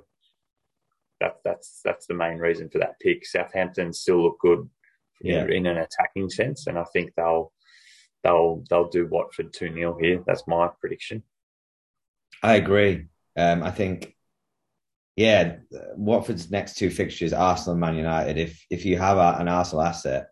that, 1.19 1.37
that's 1.43 1.81
that's 1.83 2.05
the 2.07 2.13
main 2.13 2.37
reason 2.37 2.69
for 2.69 2.79
that 2.79 2.99
pick. 2.99 3.25
Southampton 3.25 3.93
still 3.93 4.23
look 4.23 4.39
good 4.39 4.69
yeah. 5.21 5.43
in, 5.43 5.51
in 5.51 5.65
an 5.67 5.77
attacking 5.77 6.29
sense, 6.29 6.67
and 6.67 6.77
I 6.77 6.83
think 6.93 7.11
they'll 7.15 7.51
they'll 8.23 8.63
they'll 8.69 8.89
do 8.89 9.07
Watford 9.07 9.53
two 9.53 9.73
0 9.73 9.97
here. 9.99 10.23
That's 10.25 10.47
my 10.47 10.69
prediction. 10.79 11.23
I 12.41 12.55
agree. 12.55 13.07
Um, 13.37 13.63
I 13.63 13.71
think, 13.71 14.15
yeah, 15.15 15.57
Watford's 15.95 16.51
next 16.51 16.75
two 16.75 16.89
fixtures, 16.89 17.33
Arsenal 17.33 17.73
and 17.73 17.81
Man 17.81 17.95
United. 17.95 18.37
If 18.37 18.65
if 18.69 18.85
you 18.85 18.97
have 18.97 19.17
a, 19.17 19.37
an 19.39 19.47
Arsenal 19.47 19.83
asset, 19.83 20.27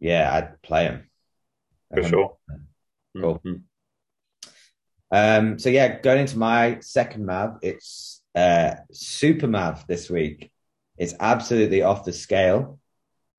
yeah, 0.00 0.32
I'd 0.32 0.62
play 0.62 0.84
him. 0.84 1.10
for 1.92 2.02
sure. 2.02 2.36
Cool. 3.16 3.40
Mm-hmm. 3.44 3.54
Um, 5.10 5.58
so 5.58 5.68
yeah, 5.68 6.00
going 6.00 6.20
into 6.20 6.38
my 6.38 6.80
second 6.80 7.24
Mav, 7.24 7.58
it's 7.62 8.22
uh, 8.34 8.74
Super 8.92 9.46
Mav 9.46 9.86
this 9.86 10.10
week. 10.10 10.50
It's 10.98 11.14
absolutely 11.20 11.82
off 11.82 12.04
the 12.04 12.12
scale. 12.12 12.78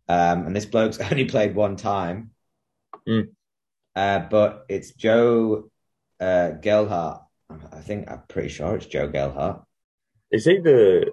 Um, 0.07 0.45
and 0.45 0.55
this 0.55 0.65
bloke's 0.65 0.99
only 1.11 1.25
played 1.25 1.55
one 1.55 1.75
time. 1.75 2.31
Mm. 3.07 3.29
Uh, 3.95 4.19
but 4.19 4.65
it's 4.69 4.93
Joe 4.93 5.69
uh, 6.19 6.51
Gelhardt. 6.51 7.21
I 7.49 7.79
think 7.81 8.09
I'm 8.09 8.23
pretty 8.27 8.49
sure 8.49 8.75
it's 8.75 8.85
Joe 8.85 9.07
Gelhardt. 9.07 9.63
Is 10.31 10.45
he 10.45 10.57
the 10.57 11.11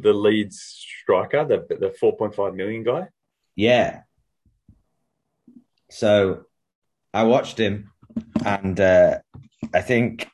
the 0.00 0.12
lead 0.12 0.52
striker, 0.52 1.44
the 1.44 1.66
the 1.68 1.94
4.5 2.00 2.54
million 2.54 2.82
guy? 2.82 3.08
Yeah. 3.54 4.02
So 5.90 6.42
I 7.12 7.24
watched 7.24 7.58
him 7.58 7.90
and 8.44 8.78
uh, 8.80 9.18
I 9.74 9.80
think 9.80 10.28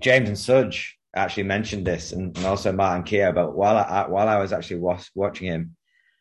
James 0.00 0.28
and 0.28 0.38
Sudge 0.38 0.98
actually 1.14 1.44
mentioned 1.44 1.86
this, 1.86 2.12
and, 2.12 2.36
and 2.36 2.46
also 2.46 2.72
Martin 2.72 3.04
Keown. 3.04 3.34
But 3.34 3.54
while 3.54 3.76
I 3.76 4.06
while 4.08 4.28
I 4.28 4.38
was 4.38 4.52
actually 4.52 4.80
was, 4.80 5.10
watching 5.14 5.46
him, 5.46 5.76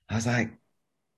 I 0.10 0.16
was 0.16 0.28
like, 0.28 0.54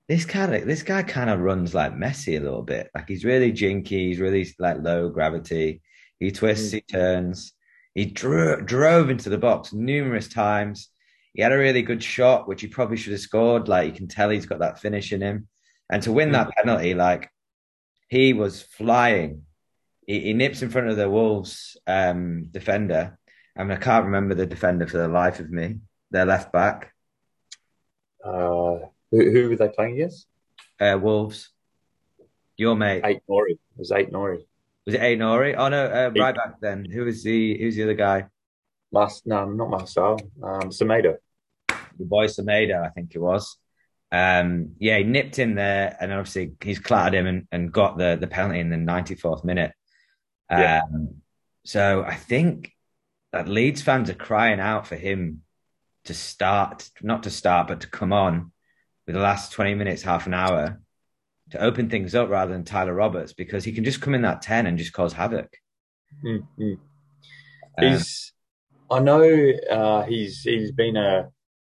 this 0.08 0.26
kind 0.26 0.54
of 0.54 0.66
this 0.66 0.84
guy 0.84 1.04
kind 1.04 1.30
of 1.30 1.40
runs 1.40 1.74
like 1.74 1.94
Messi 1.94 2.38
a 2.38 2.44
little 2.44 2.62
bit. 2.62 2.90
Like 2.96 3.08
he's 3.08 3.26
really 3.26 3.52
jinky. 3.52 4.08
He's 4.08 4.20
really 4.20 4.48
like 4.60 4.78
low 4.82 5.10
gravity. 5.10 5.82
He 6.20 6.32
twists. 6.32 6.70
Mm. 6.70 6.74
He 6.74 6.82
turns. 6.82 7.54
He 7.96 8.06
dro- 8.06 8.62
drove 8.62 9.10
into 9.10 9.30
the 9.30 9.38
box 9.38 9.74
numerous 9.74 10.28
times. 10.28 10.90
He 11.34 11.42
had 11.42 11.52
a 11.52 11.58
really 11.58 11.82
good 11.82 12.04
shot, 12.04 12.48
which 12.48 12.62
he 12.62 12.68
probably 12.68 12.98
should 12.98 13.14
have 13.14 13.22
scored. 13.22 13.68
Like 13.68 13.88
you 13.88 13.94
can 13.94 14.08
tell, 14.08 14.30
he's 14.30 14.46
got 14.46 14.60
that 14.60 14.80
finish 14.80 15.14
in 15.14 15.22
him. 15.22 15.48
And 15.92 16.02
to 16.04 16.12
win 16.12 16.30
mm. 16.30 16.34
that 16.34 16.52
penalty, 16.56 16.94
like 16.96 17.30
he 18.16 18.34
was 18.34 18.62
flying 18.62 19.32
he, 20.08 20.20
he 20.20 20.34
nips 20.34 20.62
in 20.62 20.70
front 20.70 20.90
of 20.90 20.98
the 20.98 21.10
Wolves 21.10 21.78
um, 21.88 22.48
defender. 22.52 23.18
I 23.56 23.64
mean, 23.64 23.78
I 23.78 23.82
can't 23.82 24.06
remember 24.06 24.36
the 24.36 24.46
defender 24.46 24.88
for 24.88 24.98
the 24.98 25.08
life 25.08 25.40
of 25.40 25.50
me. 25.50 25.80
Their 26.12 26.26
left 26.26 26.52
back. 26.52 26.94
Uh, 28.24 28.80
who, 29.12 29.32
who 29.32 29.50
were 29.50 29.56
they 29.56 29.70
playing 29.70 29.96
against? 29.96 30.28
Uh, 30.80 30.98
Wolves. 31.02 31.50
Your 32.58 32.76
mate. 32.76 33.04
Aït-Nouri. 33.04 33.54
It 33.54 33.60
was 33.78 33.92
Aït-Nouri. 33.92 34.46
Was 34.86 34.96
it 34.96 35.02
Aït-Nouri? 35.02 35.56
Oh 35.58 35.70
no, 35.70 35.86
uh, 35.86 36.12
right 36.16 36.36
back 36.36 36.60
then. 36.62 36.86
Who 36.86 37.06
was 37.06 37.24
the 37.24 37.58
who's 37.58 37.76
the 37.76 37.84
other 37.84 37.94
guy? 37.94 38.26
Mas, 38.92 39.22
no, 39.26 39.46
not 39.46 39.70
Marçal. 39.70 40.22
Um, 40.44 40.70
Semedo. 40.70 41.18
The 41.68 42.06
boy 42.06 42.28
Semedo, 42.28 42.86
I 42.86 42.90
think 42.90 43.16
it 43.16 43.20
was. 43.20 43.58
Um, 44.14 44.76
yeah, 44.78 45.00
he 45.00 45.04
nipped 45.04 45.40
in 45.40 45.56
there, 45.56 45.98
and 46.00 46.14
obviously 46.14 46.54
he's 46.62 46.78
clattered 46.78 47.16
him 47.16 47.26
and, 47.26 47.48
and 47.52 47.72
got 47.72 47.98
the 47.98 48.16
the 48.20 48.28
penalty 48.28 48.60
in 48.60 48.70
the 48.70 48.78
94th 48.78 49.44
minute. 49.44 49.74
Yeah. 50.52 50.82
Um, 50.84 51.16
so 51.66 52.04
I 52.06 52.14
think 52.16 52.72
that 53.32 53.48
Leeds 53.48 53.82
fans 53.82 54.12
are 54.12 54.16
crying 54.16 54.60
out 54.60 54.86
for 54.86 54.96
him 54.96 55.42
to 56.06 56.14
start, 56.14 56.90
not 57.02 57.24
to 57.24 57.32
start, 57.32 57.68
but 57.68 57.82
to 57.82 57.88
come 57.88 58.14
on 58.14 58.52
with 59.08 59.16
the 59.16 59.22
last 59.22 59.52
20 59.52 59.74
minutes, 59.74 60.04
half 60.04 60.28
an 60.28 60.36
hour 60.36 60.80
to 61.50 61.60
open 61.60 61.90
things 61.90 62.14
up 62.14 62.30
rather 62.30 62.54
than 62.54 62.64
Tyler 62.64 62.94
Roberts 62.94 63.34
because 63.34 63.64
he 63.64 63.72
can 63.72 63.84
just 63.84 64.02
come 64.02 64.14
in 64.14 64.22
that 64.22 64.44
10 64.44 64.68
and 64.68 64.78
just 64.78 64.94
cause 64.94 65.14
havoc. 65.14 65.58
Mm-hmm. 66.24 66.74
He's, 67.80 68.34
I 68.92 69.00
know 69.00 69.24
uh, 69.72 70.04
he's 70.04 70.42
he's 70.44 70.72
been 70.72 70.96
a 70.96 71.30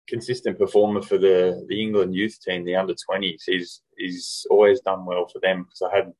consistent 0.07 0.57
performer 0.57 1.01
for 1.01 1.17
the, 1.17 1.65
the 1.67 1.81
England 1.81 2.15
youth 2.15 2.39
team, 2.41 2.63
the 2.63 2.75
under 2.75 2.93
20s. 2.93 3.43
He's 3.45 3.81
he's 3.97 4.45
always 4.49 4.81
done 4.81 5.05
well 5.05 5.27
for 5.27 5.39
them 5.39 5.63
because 5.63 5.81
I 5.81 5.95
had 5.95 6.13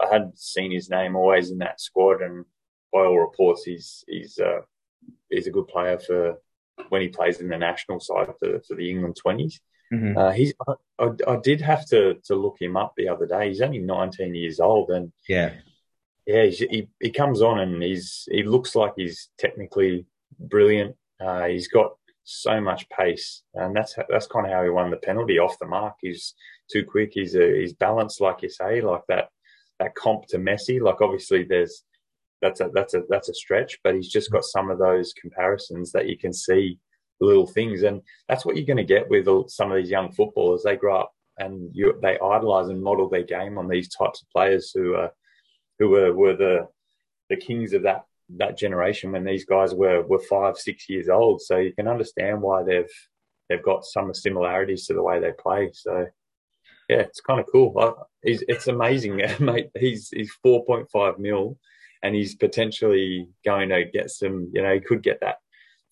I 0.00 0.12
had 0.12 0.32
seen 0.36 0.72
his 0.72 0.90
name 0.90 1.16
always 1.16 1.50
in 1.50 1.58
that 1.58 1.80
squad, 1.80 2.22
and 2.22 2.44
by 2.92 3.00
all 3.00 3.18
reports, 3.18 3.64
he's 3.64 4.04
he's 4.08 4.38
uh, 4.38 4.60
he's 5.30 5.46
a 5.46 5.52
good 5.52 5.68
player 5.68 5.98
for 5.98 6.38
when 6.88 7.02
he 7.02 7.08
plays 7.08 7.40
in 7.40 7.48
the 7.48 7.58
national 7.58 8.00
side 8.00 8.28
for, 8.38 8.60
for 8.66 8.74
the 8.74 8.90
England 8.90 9.16
20s. 9.24 9.60
Mm-hmm. 9.92 10.18
Uh, 10.18 10.32
he's 10.32 10.52
I, 10.98 11.10
I, 11.28 11.36
did 11.36 11.60
have 11.60 11.86
to 11.88 12.14
to 12.24 12.34
look 12.34 12.56
him 12.60 12.76
up 12.76 12.94
the 12.96 13.08
other 13.08 13.26
day. 13.26 13.48
He's 13.48 13.60
only 13.60 13.78
19 13.78 14.34
years 14.34 14.58
old, 14.58 14.90
and 14.90 15.12
yeah, 15.28 15.52
yeah, 16.26 16.46
he 16.46 16.88
he 17.00 17.10
comes 17.10 17.42
on 17.42 17.60
and 17.60 17.82
he's 17.82 18.26
he 18.30 18.42
looks 18.42 18.74
like 18.74 18.94
he's 18.96 19.30
technically 19.38 20.06
brilliant. 20.38 20.96
Uh, 21.20 21.44
he's 21.44 21.68
got 21.68 21.92
so 22.24 22.60
much 22.60 22.88
pace, 22.88 23.42
and 23.54 23.76
that's 23.76 23.94
that's 24.08 24.26
kind 24.26 24.46
of 24.46 24.52
how 24.52 24.64
he 24.64 24.70
won 24.70 24.90
the 24.90 24.96
penalty 24.96 25.38
off 25.38 25.58
the 25.58 25.66
mark. 25.66 25.94
He's 26.00 26.34
too 26.70 26.84
quick. 26.84 27.12
He's 27.12 27.36
a, 27.36 27.60
he's 27.60 27.74
balanced, 27.74 28.20
like 28.20 28.42
you 28.42 28.48
say, 28.48 28.80
like 28.80 29.02
that 29.08 29.28
that 29.78 29.94
comp 29.94 30.26
to 30.28 30.38
Messi. 30.38 30.80
Like 30.80 31.00
obviously 31.00 31.44
there's 31.44 31.84
that's 32.40 32.60
a 32.60 32.70
that's 32.72 32.94
a 32.94 33.02
that's 33.08 33.28
a 33.28 33.34
stretch, 33.34 33.78
but 33.84 33.94
he's 33.94 34.08
just 34.08 34.30
got 34.30 34.44
some 34.44 34.70
of 34.70 34.78
those 34.78 35.12
comparisons 35.12 35.92
that 35.92 36.08
you 36.08 36.18
can 36.18 36.32
see 36.32 36.78
little 37.20 37.46
things, 37.46 37.82
and 37.82 38.00
that's 38.28 38.44
what 38.44 38.56
you're 38.56 38.66
going 38.66 38.76
to 38.78 38.84
get 38.84 39.08
with 39.08 39.26
some 39.50 39.70
of 39.70 39.76
these 39.76 39.90
young 39.90 40.12
footballers. 40.12 40.62
They 40.62 40.76
grow 40.76 41.00
up 41.00 41.12
and 41.38 41.70
you, 41.72 41.98
they 42.02 42.18
idolize 42.18 42.68
and 42.68 42.82
model 42.82 43.08
their 43.08 43.24
game 43.24 43.58
on 43.58 43.68
these 43.68 43.88
types 43.88 44.22
of 44.22 44.30
players 44.30 44.70
who 44.74 44.94
are 44.94 45.12
who 45.78 45.88
were, 45.88 46.12
were 46.12 46.36
the 46.36 46.68
the 47.30 47.36
kings 47.36 47.72
of 47.72 47.82
that 47.82 48.04
that 48.36 48.56
generation 48.58 49.12
when 49.12 49.24
these 49.24 49.44
guys 49.44 49.74
were 49.74 50.02
were 50.02 50.18
five 50.18 50.56
six 50.56 50.88
years 50.88 51.08
old. 51.08 51.40
So 51.42 51.58
you 51.58 51.72
can 51.72 51.88
understand 51.88 52.40
why 52.42 52.62
they've 52.62 52.92
they've 53.48 53.62
got 53.62 53.84
some 53.84 54.12
similarities 54.14 54.86
to 54.86 54.94
the 54.94 55.02
way 55.02 55.20
they 55.20 55.32
play. 55.32 55.70
So 55.72 56.06
yeah, 56.88 56.98
it's 56.98 57.20
kind 57.20 57.40
of 57.40 57.46
cool. 57.50 58.06
He's, 58.22 58.44
it's 58.48 58.68
amazing, 58.68 59.16
mate. 59.40 59.70
He's 59.78 60.08
he's 60.10 60.32
four 60.42 60.64
point 60.64 60.88
five 60.90 61.18
mil, 61.18 61.58
and 62.02 62.14
he's 62.14 62.34
potentially 62.34 63.28
going 63.44 63.70
to 63.70 63.84
get 63.84 64.10
some. 64.10 64.50
You 64.52 64.62
know, 64.62 64.74
he 64.74 64.80
could 64.80 65.02
get 65.02 65.20
that 65.20 65.36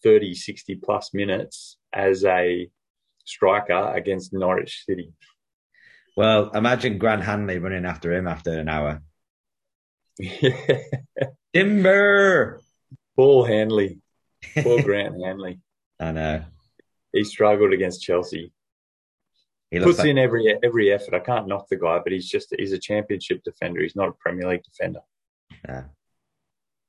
30, 0.03 0.35
60 0.35 0.75
plus 0.77 1.15
minutes 1.15 1.79
as 1.93 2.25
a 2.25 2.69
striker 3.25 3.93
against 3.95 4.33
Norwich 4.33 4.85
City. 4.87 5.13
Well, 6.17 6.51
imagine 6.51 6.99
Grant 6.99 7.23
Hanley 7.23 7.59
running 7.59 7.87
after 7.87 8.13
him 8.13 8.27
after 8.29 8.59
an 8.59 8.69
hour. 8.69 9.03
Timber! 11.53 12.61
Paul 13.17 13.45
Hanley. 13.45 13.99
Paul 14.63 14.83
Grant 14.85 15.15
Hanley. 15.23 15.61
I 16.01 16.13
know. 16.13 16.45
He 17.13 17.25
struggled 17.25 17.73
against 17.73 18.03
Chelsea. 18.03 18.53
He 19.71 19.81
puts 19.81 19.99
like... 19.99 20.09
in 20.09 20.19
every 20.19 20.55
every 20.63 20.93
effort. 20.93 21.15
I 21.15 21.21
can't 21.21 21.47
knock 21.47 21.69
the 21.69 21.77
guy, 21.77 22.01
but 22.03 22.13
he's 22.13 22.29
just 22.29 22.55
he's 22.59 22.73
a 22.73 22.79
championship 22.79 23.43
defender. 23.43 23.81
He's 23.81 23.97
not 23.97 24.09
a 24.09 24.13
Premier 24.13 24.49
League 24.49 24.65
defender. 24.65 25.01
Yeah. 25.67 25.85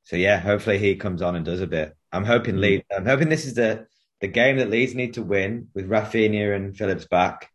So 0.04 0.18
yeah, 0.18 0.40
hopefully 0.40 0.80
he 0.80 0.96
comes 0.96 1.22
on 1.22 1.36
and 1.36 1.46
does 1.46 1.62
a 1.62 1.68
bit. 1.68 1.96
I'm 2.12 2.26
hoping 2.26 2.56
mm. 2.56 2.60
Leeds. 2.60 2.84
I'm 2.96 3.06
hoping 3.06 3.30
this 3.30 3.46
is 3.46 3.54
the 3.54 3.88
the 4.20 4.28
game 4.28 4.58
that 4.58 4.70
Leeds 4.70 4.96
need 4.96 5.14
to 5.14 5.24
win 5.24 5.70
with 5.74 5.90
Raphinha 5.90 6.56
and 6.56 6.76
Phillips 6.76 7.06
back, 7.06 7.50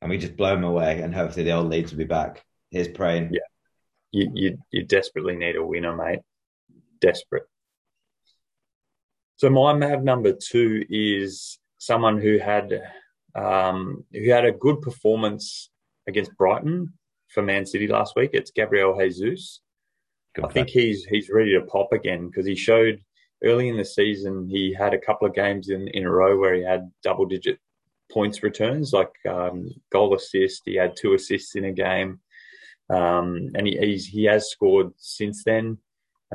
and 0.00 0.10
we 0.10 0.18
just 0.18 0.36
blow 0.36 0.54
them 0.54 0.64
away. 0.64 1.00
And 1.00 1.14
hopefully 1.14 1.44
the 1.44 1.52
old 1.52 1.68
Leeds 1.68 1.92
will 1.92 1.98
be 1.98 2.04
back. 2.04 2.44
Here's 2.70 2.88
praying. 2.88 3.30
Yeah, 3.32 3.40
you 4.10 4.30
you 4.34 4.58
you 4.70 4.84
desperately 4.84 5.36
need 5.36 5.56
a 5.56 5.64
winner, 5.64 5.94
mate. 5.94 6.20
Desperate. 7.02 7.44
So 9.36 9.50
my 9.50 9.74
Mav 9.74 10.02
number 10.02 10.32
two 10.32 10.84
is 10.88 11.58
someone 11.78 12.20
who 12.20 12.38
had 12.38 12.80
um, 13.34 14.04
who 14.12 14.30
had 14.30 14.44
a 14.44 14.52
good 14.52 14.80
performance 14.80 15.68
against 16.06 16.36
Brighton 16.36 16.92
for 17.28 17.42
Man 17.42 17.66
City 17.66 17.88
last 17.88 18.14
week. 18.14 18.30
It's 18.32 18.52
Gabriel 18.52 18.96
Jesus. 18.98 19.60
Good 20.34 20.44
I 20.44 20.48
think 20.48 20.68
he's 20.68 21.04
he's 21.04 21.28
ready 21.28 21.52
to 21.54 21.66
pop 21.66 21.92
again 21.92 22.28
because 22.28 22.46
he 22.46 22.54
showed 22.54 23.00
early 23.44 23.68
in 23.68 23.76
the 23.76 23.84
season 23.84 24.48
he 24.48 24.72
had 24.72 24.94
a 24.94 24.98
couple 24.98 25.26
of 25.26 25.34
games 25.34 25.68
in, 25.68 25.88
in 25.88 26.04
a 26.04 26.10
row 26.10 26.38
where 26.38 26.54
he 26.54 26.62
had 26.62 26.90
double 27.02 27.26
digit 27.26 27.58
points 28.12 28.42
returns 28.42 28.92
like 28.92 29.12
um, 29.28 29.68
goal 29.90 30.14
assist. 30.14 30.62
He 30.64 30.76
had 30.76 30.96
two 30.96 31.14
assists 31.14 31.56
in 31.56 31.64
a 31.64 31.72
game, 31.72 32.20
um, 32.90 33.50
and 33.54 33.66
he 33.66 33.76
he's, 33.76 34.06
he 34.06 34.24
has 34.24 34.50
scored 34.50 34.92
since 34.96 35.42
then. 35.44 35.78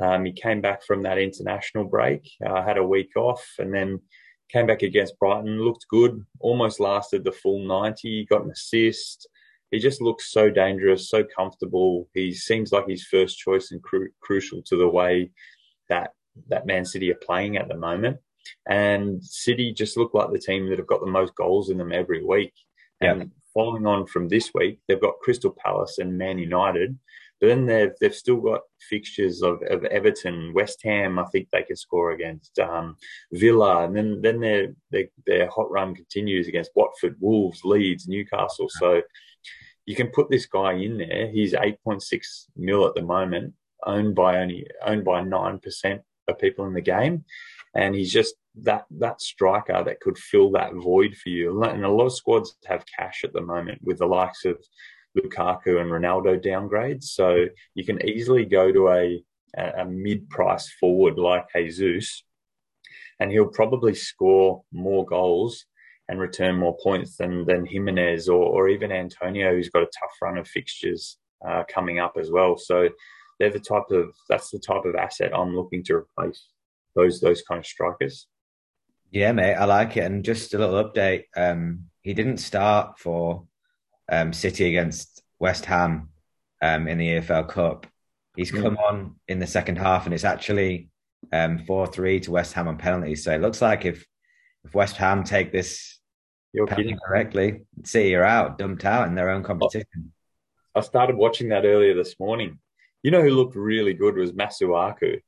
Um, 0.00 0.24
he 0.24 0.32
came 0.32 0.60
back 0.60 0.84
from 0.84 1.02
that 1.02 1.18
international 1.18 1.84
break, 1.84 2.28
uh, 2.46 2.62
had 2.62 2.78
a 2.78 2.86
week 2.86 3.16
off, 3.16 3.44
and 3.58 3.74
then 3.74 4.00
came 4.48 4.66
back 4.66 4.82
against 4.82 5.18
Brighton, 5.18 5.62
looked 5.62 5.86
good, 5.90 6.24
almost 6.40 6.80
lasted 6.80 7.24
the 7.24 7.32
full 7.32 7.66
90, 7.66 8.26
got 8.26 8.44
an 8.44 8.50
assist. 8.50 9.28
He 9.70 9.78
just 9.78 10.00
looks 10.00 10.32
so 10.32 10.48
dangerous, 10.48 11.10
so 11.10 11.24
comfortable. 11.36 12.08
He 12.14 12.32
seems 12.32 12.72
like 12.72 12.88
his 12.88 13.04
first 13.04 13.38
choice 13.38 13.70
and 13.70 13.82
cru- 13.82 14.10
crucial 14.20 14.62
to 14.62 14.76
the 14.76 14.88
way 14.88 15.30
that 15.88 16.12
that 16.48 16.66
Man 16.66 16.84
City 16.84 17.10
are 17.10 17.16
playing 17.16 17.56
at 17.56 17.68
the 17.68 17.76
moment. 17.76 18.18
And 18.68 19.22
City 19.22 19.72
just 19.72 19.96
look 19.96 20.14
like 20.14 20.30
the 20.32 20.38
team 20.38 20.68
that 20.68 20.78
have 20.78 20.86
got 20.86 21.00
the 21.00 21.10
most 21.10 21.34
goals 21.34 21.68
in 21.68 21.78
them 21.78 21.92
every 21.92 22.24
week. 22.24 22.52
And 23.00 23.30
following 23.54 23.86
on 23.86 24.06
from 24.06 24.28
this 24.28 24.52
week, 24.54 24.80
they've 24.86 25.00
got 25.00 25.18
Crystal 25.20 25.54
Palace 25.64 25.98
and 25.98 26.18
Man 26.18 26.38
United, 26.38 26.98
but 27.40 27.48
then 27.48 27.66
they've 27.66 27.92
they've 28.00 28.14
still 28.14 28.40
got 28.40 28.60
fixtures 28.80 29.42
of, 29.42 29.62
of 29.70 29.84
Everton, 29.84 30.52
West 30.54 30.80
Ham. 30.84 31.18
I 31.18 31.24
think 31.26 31.48
they 31.50 31.62
can 31.62 31.76
score 31.76 32.12
against 32.12 32.58
um, 32.58 32.96
Villa, 33.32 33.84
and 33.84 33.96
then 33.96 34.20
then 34.22 34.40
their, 34.40 34.74
their 34.90 35.04
their 35.26 35.48
hot 35.48 35.70
run 35.70 35.94
continues 35.94 36.48
against 36.48 36.72
Watford, 36.74 37.16
Wolves, 37.20 37.60
Leeds, 37.64 38.08
Newcastle. 38.08 38.68
So 38.68 39.02
you 39.86 39.94
can 39.94 40.08
put 40.08 40.30
this 40.30 40.46
guy 40.46 40.72
in 40.74 40.98
there. 40.98 41.28
He's 41.28 41.54
eight 41.54 41.82
point 41.82 42.02
six 42.02 42.46
mil 42.56 42.86
at 42.86 42.94
the 42.94 43.02
moment, 43.02 43.54
owned 43.86 44.14
by 44.14 44.38
only 44.38 44.66
owned 44.84 45.04
by 45.04 45.22
nine 45.22 45.58
percent 45.58 46.02
of 46.28 46.38
people 46.38 46.66
in 46.66 46.74
the 46.74 46.80
game, 46.80 47.24
and 47.74 47.94
he's 47.94 48.12
just 48.12 48.34
that 48.62 48.84
that 48.90 49.20
striker 49.20 49.84
that 49.84 50.00
could 50.00 50.18
fill 50.18 50.50
that 50.50 50.74
void 50.74 51.16
for 51.16 51.28
you. 51.28 51.62
And 51.62 51.84
a 51.84 51.88
lot 51.88 52.06
of 52.06 52.16
squads 52.16 52.56
have 52.66 52.84
cash 52.98 53.22
at 53.24 53.32
the 53.32 53.40
moment 53.40 53.80
with 53.82 53.98
the 53.98 54.06
likes 54.06 54.44
of 54.44 54.58
Lukaku 55.18 55.80
and 55.80 55.90
Ronaldo 55.90 56.42
downgrades. 56.42 57.04
So 57.04 57.46
you 57.74 57.84
can 57.84 58.04
easily 58.06 58.44
go 58.44 58.72
to 58.72 58.88
a, 58.88 59.24
a 59.56 59.84
mid 59.84 60.28
price 60.28 60.70
forward 60.80 61.18
like 61.18 61.46
Jesus, 61.54 62.24
and 63.20 63.30
he'll 63.30 63.48
probably 63.48 63.94
score 63.94 64.62
more 64.72 65.04
goals 65.04 65.64
and 66.08 66.18
return 66.18 66.56
more 66.56 66.76
points 66.82 67.16
than, 67.16 67.44
than 67.44 67.66
Jimenez 67.66 68.28
or, 68.28 68.42
or 68.42 68.68
even 68.68 68.90
Antonio, 68.90 69.52
who's 69.52 69.68
got 69.68 69.82
a 69.82 69.86
tough 69.86 70.12
run 70.22 70.38
of 70.38 70.48
fixtures 70.48 71.18
uh, 71.46 71.64
coming 71.68 71.98
up 71.98 72.14
as 72.18 72.30
well. 72.30 72.56
So 72.56 72.88
they're 73.38 73.50
the 73.50 73.60
type 73.60 73.90
of 73.90 74.14
that's 74.28 74.50
the 74.50 74.58
type 74.58 74.84
of 74.84 74.94
asset 74.94 75.36
I'm 75.36 75.54
looking 75.54 75.84
to 75.84 75.94
replace 75.94 76.48
those 76.96 77.20
those 77.20 77.42
kind 77.42 77.58
of 77.58 77.66
strikers. 77.66 78.26
Yeah, 79.10 79.32
mate, 79.32 79.54
I 79.54 79.64
like 79.64 79.96
it. 79.96 80.04
And 80.04 80.24
just 80.24 80.54
a 80.54 80.58
little 80.58 80.82
update. 80.82 81.24
Um, 81.36 81.84
he 82.02 82.14
didn't 82.14 82.38
start 82.38 82.98
for 82.98 83.44
um, 84.08 84.32
City 84.32 84.66
against 84.68 85.22
West 85.38 85.64
Ham 85.66 86.10
um, 86.62 86.88
in 86.88 86.98
the 86.98 87.08
EFL 87.08 87.48
Cup. 87.48 87.86
He's 88.36 88.52
come 88.52 88.76
on 88.76 89.16
in 89.26 89.40
the 89.40 89.46
second 89.46 89.76
half, 89.76 90.04
and 90.04 90.14
it's 90.14 90.24
actually 90.24 90.90
um, 91.32 91.58
four 91.58 91.86
um, 91.86 91.92
three 91.92 92.20
to 92.20 92.30
West 92.30 92.52
Ham 92.54 92.68
on 92.68 92.78
penalties. 92.78 93.24
So 93.24 93.32
it 93.32 93.40
looks 93.40 93.60
like 93.60 93.84
if 93.84 94.06
if 94.64 94.74
West 94.74 94.96
Ham 94.96 95.24
take 95.24 95.52
this 95.52 95.98
You're 96.52 96.66
penalty 96.66 96.96
correctly, 97.04 97.62
City 97.84 98.14
are 98.14 98.24
out, 98.24 98.58
dumped 98.58 98.84
out 98.84 99.08
in 99.08 99.14
their 99.14 99.30
own 99.30 99.42
competition. 99.42 100.12
I 100.74 100.80
started 100.80 101.16
watching 101.16 101.48
that 101.48 101.64
earlier 101.64 101.94
this 101.94 102.18
morning. 102.20 102.58
You 103.02 103.10
know 103.10 103.22
who 103.22 103.30
looked 103.30 103.56
really 103.56 103.94
good 103.94 104.16
was 104.16 104.32
Masuaku. 104.32 105.20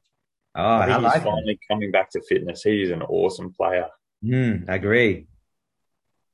Oh, 0.54 0.62
I 0.62 0.86
I 0.86 0.94
he's 0.94 1.02
like 1.02 1.24
finally 1.24 1.52
him. 1.52 1.58
coming 1.68 1.90
back 1.90 2.10
to 2.10 2.22
fitness. 2.22 2.62
He's 2.62 2.90
an 2.90 3.02
awesome 3.02 3.52
player. 3.52 3.86
Mm, 4.24 4.68
I 4.68 4.74
agree. 4.74 5.26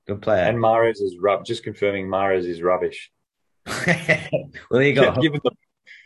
Good 0.06 0.22
player. 0.22 0.44
And 0.44 0.58
Mahrez 0.58 1.02
is 1.02 1.16
rub. 1.20 1.44
Just 1.44 1.64
confirming, 1.64 2.06
Mahrez 2.06 2.46
is 2.46 2.62
rubbish. 2.62 3.10
well, 3.66 4.80
he 4.80 4.92
got 4.92 5.20
he 5.20 5.28
kept, 5.28 5.42
the, 5.42 5.50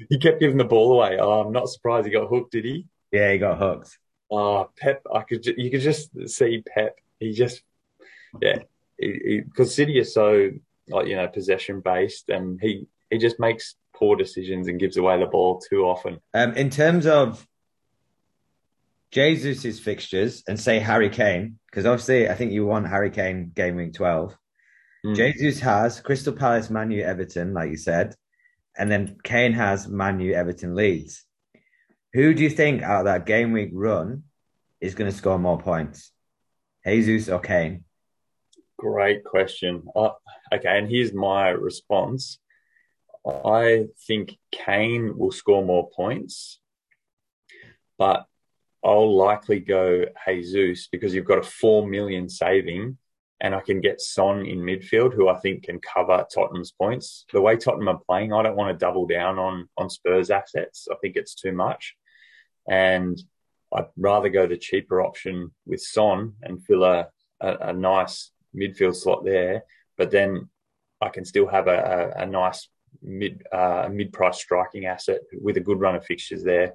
he 0.09 0.19
kept 0.19 0.41
giving 0.41 0.57
the 0.57 0.65
ball 0.65 0.93
away. 0.93 1.19
Oh, 1.21 1.43
I'm 1.43 1.53
not 1.53 1.69
surprised 1.69 2.07
he 2.07 2.13
got 2.13 2.29
hooked. 2.29 2.53
Did 2.53 2.65
he? 2.65 2.87
Yeah, 3.13 3.33
he 3.33 3.39
got 3.39 3.59
hooked. 3.59 3.99
Oh, 4.31 4.71
Pep! 4.79 5.03
I 5.15 5.23
could 5.23 5.45
you 5.45 5.71
could 5.71 5.83
just 5.83 6.11
see 6.29 6.63
Pep. 6.75 6.97
He 7.19 7.33
just 7.33 7.63
yeah, 8.41 8.59
because 8.99 9.75
City 9.75 9.99
is 9.99 10.15
so 10.15 10.51
like 10.89 11.07
you 11.07 11.17
know 11.17 11.29
possession 11.29 11.81
based, 11.81 12.31
and 12.31 12.59
he 12.61 12.87
he 13.11 13.19
just 13.19 13.39
makes 13.39 13.75
poor 13.95 14.17
decisions 14.17 14.69
and 14.69 14.81
gives 14.81 14.97
away 14.97 15.19
the 15.19 15.27
ball 15.27 15.61
too 15.61 15.83
often. 15.83 16.21
Um, 16.33 16.55
in 16.55 16.71
terms 16.71 17.07
of 17.07 17.47
Jesus's 19.13 19.81
fixtures 19.81 20.45
and 20.47 20.59
say 20.59 20.79
Harry 20.79 21.11
Kane, 21.11 21.59
because 21.67 21.87
obviously 21.87 22.29
I 22.29 22.35
think 22.35 22.53
you 22.53 22.65
want 22.67 22.89
Harry 22.89 23.11
Kane 23.11 23.51
game 23.55 23.77
week 23.77 23.95
12. 23.95 24.37
Mm. 25.05 25.17
Jesus 25.17 25.61
has 25.61 26.01
Crystal 26.01 26.33
Palace, 26.33 26.71
Manu, 26.71 27.01
Everton, 27.01 27.53
like 27.53 27.71
you 27.71 27.77
said, 27.77 28.15
and 28.77 28.91
then 28.91 29.17
Kane 29.25 29.53
has 29.53 29.89
Manu, 29.89 30.33
Everton, 30.33 30.75
Leeds. 30.75 31.25
Who 32.13 32.35
do 32.35 32.43
you 32.43 32.51
think 32.51 32.83
out 32.83 33.01
of 33.01 33.05
that 33.07 33.27
game 33.27 33.53
week 33.53 33.71
run 33.73 34.25
is 34.81 34.95
going 34.95 35.11
to 35.11 35.17
score 35.17 35.39
more 35.39 35.59
points? 35.59 36.13
Jesus 36.87 37.29
or 37.29 37.41
Kane? 37.41 37.85
Great 38.79 39.25
question. 39.25 39.83
Uh, 39.95 40.11
okay, 40.53 40.79
and 40.79 40.89
here's 40.89 41.13
my 41.13 41.51
response. 41.51 42.39
I 43.27 43.87
think 44.07 44.39
Kane 44.51 45.19
will 45.19 45.33
score 45.33 45.65
more 45.65 45.91
points, 45.91 46.59
but 47.99 48.27
I'll 48.85 49.17
likely 49.17 49.61
go 49.61 50.05
Jesus 50.27 50.89
because 50.91 51.15
you've 51.15 51.27
got 51.27 51.39
a 51.39 51.43
four 51.43 51.87
million 51.87 52.29
saving, 52.29 52.97
and 53.41 53.55
I 53.55 53.61
can 53.61 53.81
get 53.81 54.01
Son 54.01 54.47
in 54.47 54.61
midfield, 54.61 55.15
who 55.15 55.29
I 55.29 55.39
think 55.39 55.65
can 55.65 55.81
cover 55.81 56.27
Tottenham's 56.33 56.73
points. 56.73 57.27
The 57.33 57.41
way 57.41 57.57
Tottenham 57.57 57.89
are 57.89 58.01
playing, 58.07 58.33
I 58.33 58.43
don't 58.43 58.57
want 58.57 58.71
to 58.73 58.85
double 58.85 59.07
down 59.07 59.39
on 59.39 59.69
on 59.77 59.91
Spurs 59.91 60.31
assets. 60.31 60.89
I 60.91 60.97
think 60.97 61.17
it's 61.17 61.35
too 61.35 61.53
much, 61.53 61.95
and 62.69 63.21
I'd 63.73 63.87
rather 63.97 64.31
go 64.31 64.47
the 64.47 64.57
cheaper 64.57 65.03
option 65.03 65.53
with 65.67 65.83
Son 65.83 66.35
and 66.43 66.65
fill 66.65 66.85
a, 66.85 67.09
a, 67.41 67.57
a 67.69 67.73
nice 67.73 68.33
midfield 68.57 68.97
slot 68.97 69.25
there. 69.25 69.63
But 69.99 70.11
then 70.11 70.49
I 71.03 71.11
can 71.11 71.25
still 71.25 71.47
have 71.47 71.69
a, 71.69 72.13
a, 72.17 72.23
a 72.23 72.27
nice 72.27 72.69
mid 73.03 73.43
uh, 73.53 73.91
mid 73.93 74.15
price 74.15 74.39
striking 74.39 74.87
asset 74.87 75.21
with 75.39 75.59
a 75.59 75.61
good 75.61 75.81
run 75.81 75.97
of 75.97 76.05
fixtures 76.07 76.43
there 76.43 76.73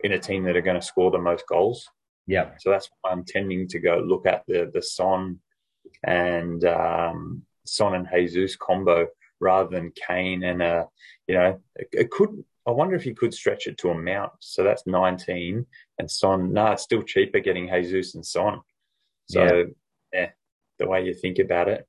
in 0.00 0.12
a 0.12 0.18
team 0.18 0.44
that 0.44 0.56
are 0.56 0.62
going 0.62 0.80
to 0.80 0.86
score 0.86 1.10
the 1.10 1.18
most 1.18 1.44
goals. 1.48 1.88
Yeah. 2.26 2.50
So 2.58 2.70
that's 2.70 2.88
why 3.00 3.10
I'm 3.10 3.24
tending 3.24 3.68
to 3.68 3.78
go 3.78 3.98
look 3.98 4.26
at 4.26 4.44
the 4.46 4.70
the 4.72 4.82
Son 4.82 5.40
and 6.04 6.64
um, 6.64 7.42
Son 7.64 7.94
and 7.94 8.08
Jesus 8.12 8.56
combo 8.56 9.06
rather 9.40 9.68
than 9.68 9.92
Kane 9.92 10.42
and 10.42 10.62
a 10.62 10.88
you 11.26 11.34
know 11.34 11.60
it, 11.76 11.88
it, 11.92 12.10
could. 12.10 12.44
I 12.66 12.72
wonder 12.72 12.96
if 12.96 13.06
you 13.06 13.14
could 13.14 13.32
stretch 13.32 13.68
it 13.68 13.78
to 13.78 13.90
a 13.90 13.94
mount. 13.94 14.32
So 14.40 14.64
that's 14.64 14.86
19 14.86 15.64
and 15.98 16.10
Son. 16.10 16.52
No, 16.52 16.72
it's 16.72 16.82
still 16.82 17.02
cheaper 17.02 17.38
getting 17.38 17.68
Jesus 17.68 18.16
and 18.16 18.26
Son. 18.26 18.60
So 19.28 19.44
yeah, 19.44 19.62
yeah 20.12 20.30
the 20.78 20.88
way 20.88 21.04
you 21.04 21.14
think 21.14 21.38
about 21.38 21.68
it. 21.68 21.86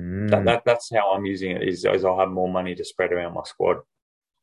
Mm. 0.00 0.30
That, 0.30 0.44
that, 0.44 0.62
that's 0.64 0.90
how 0.92 1.12
I'm 1.12 1.24
using 1.24 1.52
it. 1.52 1.62
Is, 1.62 1.84
is 1.84 2.04
I'll 2.04 2.18
have 2.18 2.30
more 2.30 2.50
money 2.50 2.74
to 2.74 2.84
spread 2.84 3.12
around 3.12 3.34
my 3.34 3.42
squad 3.44 3.78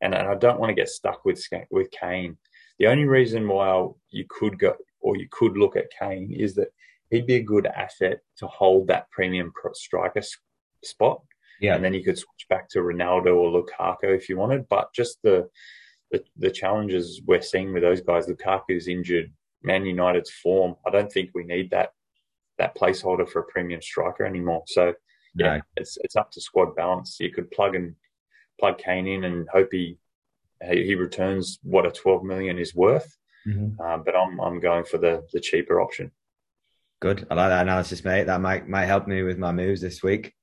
and, 0.01 0.13
and 0.13 0.27
I 0.27 0.35
don't 0.35 0.59
want 0.59 0.69
to 0.69 0.75
get 0.75 0.89
stuck 0.89 1.25
with 1.25 1.43
with 1.69 1.91
Kane. 1.91 2.37
The 2.77 2.87
only 2.87 3.05
reason 3.05 3.47
why 3.47 3.87
you 4.09 4.25
could 4.29 4.57
go 4.57 4.75
or 5.01 5.17
you 5.17 5.27
could 5.31 5.57
look 5.57 5.75
at 5.75 5.91
Kane, 5.97 6.31
is 6.31 6.55
that 6.55 6.69
he'd 7.09 7.27
be 7.27 7.35
a 7.35 7.43
good 7.43 7.67
asset 7.67 8.19
to 8.37 8.47
hold 8.47 8.87
that 8.87 9.09
premium 9.11 9.51
striker 9.73 10.21
spot. 10.83 11.21
Yeah. 11.61 11.75
And 11.75 11.83
then 11.83 11.93
you 11.93 12.03
could 12.03 12.17
switch 12.17 12.47
back 12.49 12.69
to 12.69 12.79
Ronaldo 12.79 13.35
or 13.35 13.63
Lukaku 13.63 14.15
if 14.15 14.29
you 14.29 14.37
wanted. 14.37 14.67
But 14.69 14.93
just 14.93 15.21
the, 15.23 15.49
the, 16.11 16.23
the 16.37 16.51
challenges 16.51 17.21
we're 17.25 17.41
seeing 17.41 17.73
with 17.73 17.83
those 17.83 18.01
guys, 18.01 18.27
Lukaku's 18.27 18.87
injured, 18.87 19.31
Man 19.61 19.85
United's 19.85 20.31
form. 20.31 20.75
I 20.87 20.89
don't 20.89 21.11
think 21.11 21.31
we 21.33 21.43
need 21.43 21.71
that 21.71 21.91
that 22.57 22.75
placeholder 22.75 23.27
for 23.27 23.39
a 23.39 23.45
premium 23.45 23.81
striker 23.81 24.25
anymore. 24.25 24.63
So 24.67 24.93
yeah, 25.35 25.57
no. 25.57 25.61
it's 25.77 25.97
it's 26.01 26.17
up 26.17 26.31
to 26.31 26.41
squad 26.41 26.75
balance. 26.75 27.17
You 27.19 27.31
could 27.31 27.49
plug 27.51 27.75
and 27.75 27.95
plug 28.59 28.77
Kane 28.77 29.07
in 29.07 29.23
and 29.23 29.47
hope 29.49 29.69
he 29.71 29.97
he 30.71 30.95
returns 30.95 31.59
what 31.63 31.85
a 31.85 31.91
12 31.91 32.23
million 32.23 32.59
is 32.59 32.75
worth. 32.75 33.17
Mm-hmm. 33.47 33.81
Uh, 33.81 33.97
but 33.97 34.15
I'm 34.15 34.39
I'm 34.39 34.59
going 34.59 34.83
for 34.83 34.97
the 34.97 35.25
the 35.31 35.39
cheaper 35.39 35.81
option. 35.81 36.11
Good. 36.99 37.25
I 37.31 37.35
like 37.35 37.49
that 37.49 37.61
analysis, 37.61 38.03
mate. 38.03 38.25
That 38.25 38.41
might 38.41 38.67
might 38.67 38.85
help 38.85 39.07
me 39.07 39.23
with 39.23 39.37
my 39.37 39.51
moves 39.51 39.81
this 39.81 40.03
week. 40.03 40.33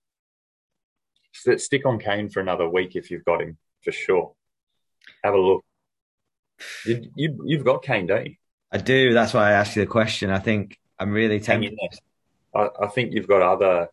Stick 1.33 1.85
on 1.85 1.99
Kane 1.99 2.31
for 2.31 2.41
another 2.41 2.67
week 2.69 2.97
if 2.97 3.11
you've 3.11 3.25
got 3.25 3.43
him 3.43 3.59
for 3.85 3.93
sure. 3.93 4.33
Have 5.23 5.35
a 5.35 5.39
look. 5.39 5.65
You, 6.87 7.11
you 7.15 7.43
you've 7.45 7.65
got 7.65 7.83
Kane, 7.83 8.07
don't 8.07 8.27
you? 8.27 8.35
I 8.73 8.79
do. 8.79 9.13
That's 9.13 9.35
why 9.35 9.51
I 9.51 9.53
asked 9.53 9.77
you 9.77 9.83
the 9.83 9.91
question. 9.91 10.31
I 10.31 10.39
think 10.39 10.79
I'm 10.99 11.13
really 11.13 11.41
tempted. 11.41 11.79
I, 12.55 12.69
I 12.81 12.87
think 12.87 13.13
you've 13.13 13.29
got 13.29 13.43
other 13.43 13.89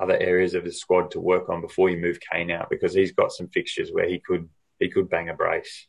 other 0.00 0.16
areas 0.16 0.54
of 0.54 0.64
his 0.64 0.80
squad 0.80 1.10
to 1.10 1.20
work 1.20 1.48
on 1.48 1.60
before 1.60 1.90
you 1.90 1.96
move 1.96 2.18
Kane 2.32 2.50
out 2.50 2.70
because 2.70 2.94
he's 2.94 3.12
got 3.12 3.32
some 3.32 3.48
fixtures 3.48 3.90
where 3.90 4.08
he 4.08 4.20
could 4.20 4.48
he 4.78 4.88
could 4.88 5.10
bang 5.10 5.28
a 5.28 5.34
brace. 5.34 5.88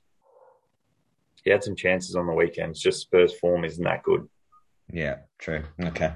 He 1.44 1.52
had 1.52 1.64
some 1.64 1.76
chances 1.76 2.16
on 2.16 2.26
the 2.26 2.34
weekends. 2.34 2.82
Just 2.82 3.02
Spurs 3.02 3.34
form 3.40 3.64
isn't 3.64 3.84
that 3.84 4.04
good. 4.04 4.28
Yeah, 4.92 5.18
true. 5.38 5.64
Okay. 5.80 6.14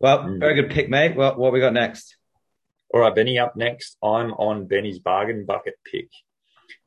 Well, 0.00 0.20
mm. 0.20 0.38
very 0.38 0.54
good 0.54 0.70
pick, 0.70 0.90
mate. 0.90 1.16
Well, 1.16 1.36
what 1.36 1.52
we 1.52 1.60
got 1.60 1.72
next? 1.72 2.16
All 2.92 3.00
right, 3.00 3.14
Benny. 3.14 3.38
Up 3.38 3.56
next, 3.56 3.96
I'm 4.02 4.32
on 4.32 4.66
Benny's 4.66 4.98
bargain 4.98 5.46
bucket 5.46 5.74
pick, 5.90 6.10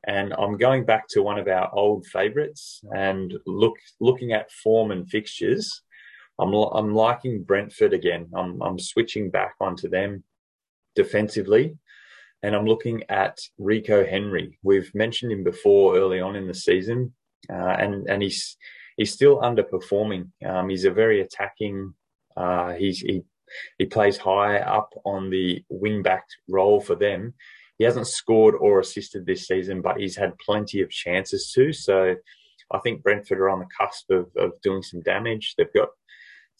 and 0.06 0.34
I'm 0.34 0.58
going 0.58 0.86
back 0.86 1.08
to 1.10 1.24
one 1.24 1.40
of 1.40 1.48
our 1.48 1.74
old 1.74 2.06
favourites 2.06 2.82
and 2.94 3.34
look 3.48 3.78
looking 4.00 4.34
at 4.34 4.52
form 4.52 4.92
and 4.92 5.10
fixtures. 5.10 5.82
I'm 6.40 6.54
I'm 6.54 6.94
liking 6.94 7.44
Brentford 7.44 7.94
again. 7.94 8.28
I'm 8.36 8.62
I'm 8.62 8.78
switching 8.78 9.32
back 9.32 9.56
onto 9.60 9.90
them 9.90 10.24
defensively, 10.96 11.78
and 12.42 12.56
I'm 12.56 12.66
looking 12.66 13.04
at 13.10 13.40
Rico 13.58 14.06
Henry. 14.06 14.58
We've 14.64 14.94
mentioned 14.94 15.32
him 15.32 15.44
before 15.44 15.98
early 15.98 16.20
on 16.20 16.36
in 16.36 16.48
the 16.48 16.54
season, 16.54 17.14
uh, 17.52 17.76
and 17.80 18.08
and 18.10 18.22
he's 18.22 18.58
he's 18.98 19.14
still 19.14 19.40
underperforming. 19.40 20.30
Um, 20.46 20.70
he's 20.70 20.86
a 20.86 20.92
very 20.92 21.22
attacking. 21.22 21.94
Uh, 22.36 22.74
he's 22.74 23.00
he 23.00 23.24
he 23.78 23.86
plays 23.86 24.18
high 24.18 24.58
up 24.58 24.90
on 25.06 25.30
the 25.30 25.64
wing 25.70 26.02
back 26.02 26.26
role 26.48 26.80
for 26.80 26.96
them. 26.96 27.34
He 27.78 27.86
hasn't 27.86 28.08
scored 28.08 28.56
or 28.56 28.80
assisted 28.80 29.26
this 29.26 29.48
season, 29.48 29.82
but 29.82 29.98
he's 29.98 30.16
had 30.16 30.38
plenty 30.38 30.82
of 30.82 30.90
chances 30.90 31.52
to. 31.56 31.74
So 31.74 32.16
I 32.72 32.80
think 32.80 33.04
Brentford 33.04 33.40
are 33.40 33.50
on 33.50 33.60
the 33.60 33.68
cusp 33.80 34.10
of, 34.10 34.28
of 34.38 34.52
doing 34.62 34.82
some 34.82 35.02
damage. 35.02 35.56
They've 35.58 35.74
got 35.74 35.90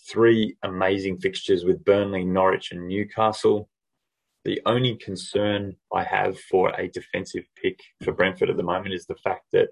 three 0.10 0.58
amazing 0.64 1.20
fixtures 1.20 1.66
with 1.66 1.84
Burnley, 1.86 2.24
Norwich, 2.24 2.72
and 2.72 2.88
Newcastle. 2.88 3.70
The 4.46 4.62
only 4.66 4.96
concern 4.96 5.76
I 5.94 6.04
have 6.04 6.38
for 6.38 6.70
a 6.78 6.90
defensive 6.90 7.46
pick 7.62 7.80
for 8.04 8.12
Brentford 8.12 8.50
at 8.50 8.58
the 8.58 8.64
moment 8.64 8.94
is 8.94 9.06
the 9.06 9.16
fact 9.16 9.46
that 9.54 9.70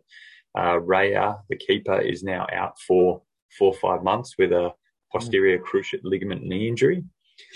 uh, 0.57 0.79
Raya, 0.79 1.39
the 1.49 1.57
keeper, 1.57 1.99
is 1.99 2.23
now 2.23 2.47
out 2.53 2.79
for 2.79 3.21
four 3.57 3.73
or 3.73 3.77
five 3.77 4.03
months 4.03 4.35
with 4.37 4.53
a 4.53 4.71
posterior 5.11 5.59
cruciate 5.59 6.01
ligament 6.03 6.43
knee 6.43 6.69
injury. 6.69 7.03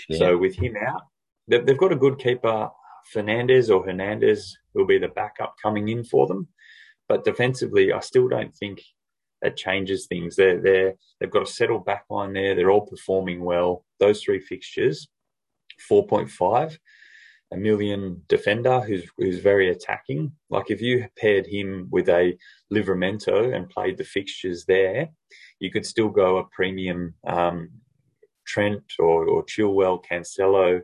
Yeah. 0.08 0.18
So 0.18 0.36
with 0.36 0.56
him 0.56 0.74
out, 0.76 1.02
they've 1.48 1.78
got 1.78 1.92
a 1.92 1.96
good 1.96 2.18
keeper, 2.18 2.68
Fernandez 3.12 3.70
or 3.70 3.84
Hernandez, 3.84 4.56
who'll 4.74 4.86
be 4.86 4.98
the 4.98 5.08
backup 5.08 5.54
coming 5.62 5.88
in 5.88 6.04
for 6.04 6.26
them. 6.26 6.48
But 7.08 7.24
defensively, 7.24 7.92
I 7.92 8.00
still 8.00 8.28
don't 8.28 8.54
think 8.54 8.82
it 9.40 9.56
changes 9.56 10.06
things. 10.06 10.36
They're, 10.36 10.60
they're, 10.60 10.94
they've 11.18 11.30
got 11.30 11.44
a 11.44 11.50
settled 11.50 11.86
back 11.86 12.04
line 12.10 12.34
there. 12.34 12.54
They're 12.54 12.70
all 12.70 12.86
performing 12.86 13.42
well. 13.44 13.84
Those 14.00 14.22
three 14.22 14.40
fixtures, 14.40 15.08
4.5 15.90 16.76
a 17.52 17.56
million 17.56 18.22
defender 18.28 18.80
who's 18.80 19.04
who's 19.16 19.38
very 19.38 19.70
attacking. 19.70 20.32
Like 20.50 20.70
if 20.70 20.80
you 20.80 21.06
paired 21.16 21.46
him 21.46 21.88
with 21.90 22.08
a 22.08 22.36
Livramento 22.72 23.54
and 23.54 23.68
played 23.68 23.98
the 23.98 24.04
fixtures 24.04 24.64
there, 24.66 25.08
you 25.60 25.70
could 25.70 25.86
still 25.86 26.08
go 26.08 26.38
a 26.38 26.44
premium 26.44 27.14
um, 27.26 27.70
Trent 28.46 28.82
or, 28.98 29.26
or 29.28 29.44
Chilwell, 29.44 30.02
Cancelo. 30.04 30.82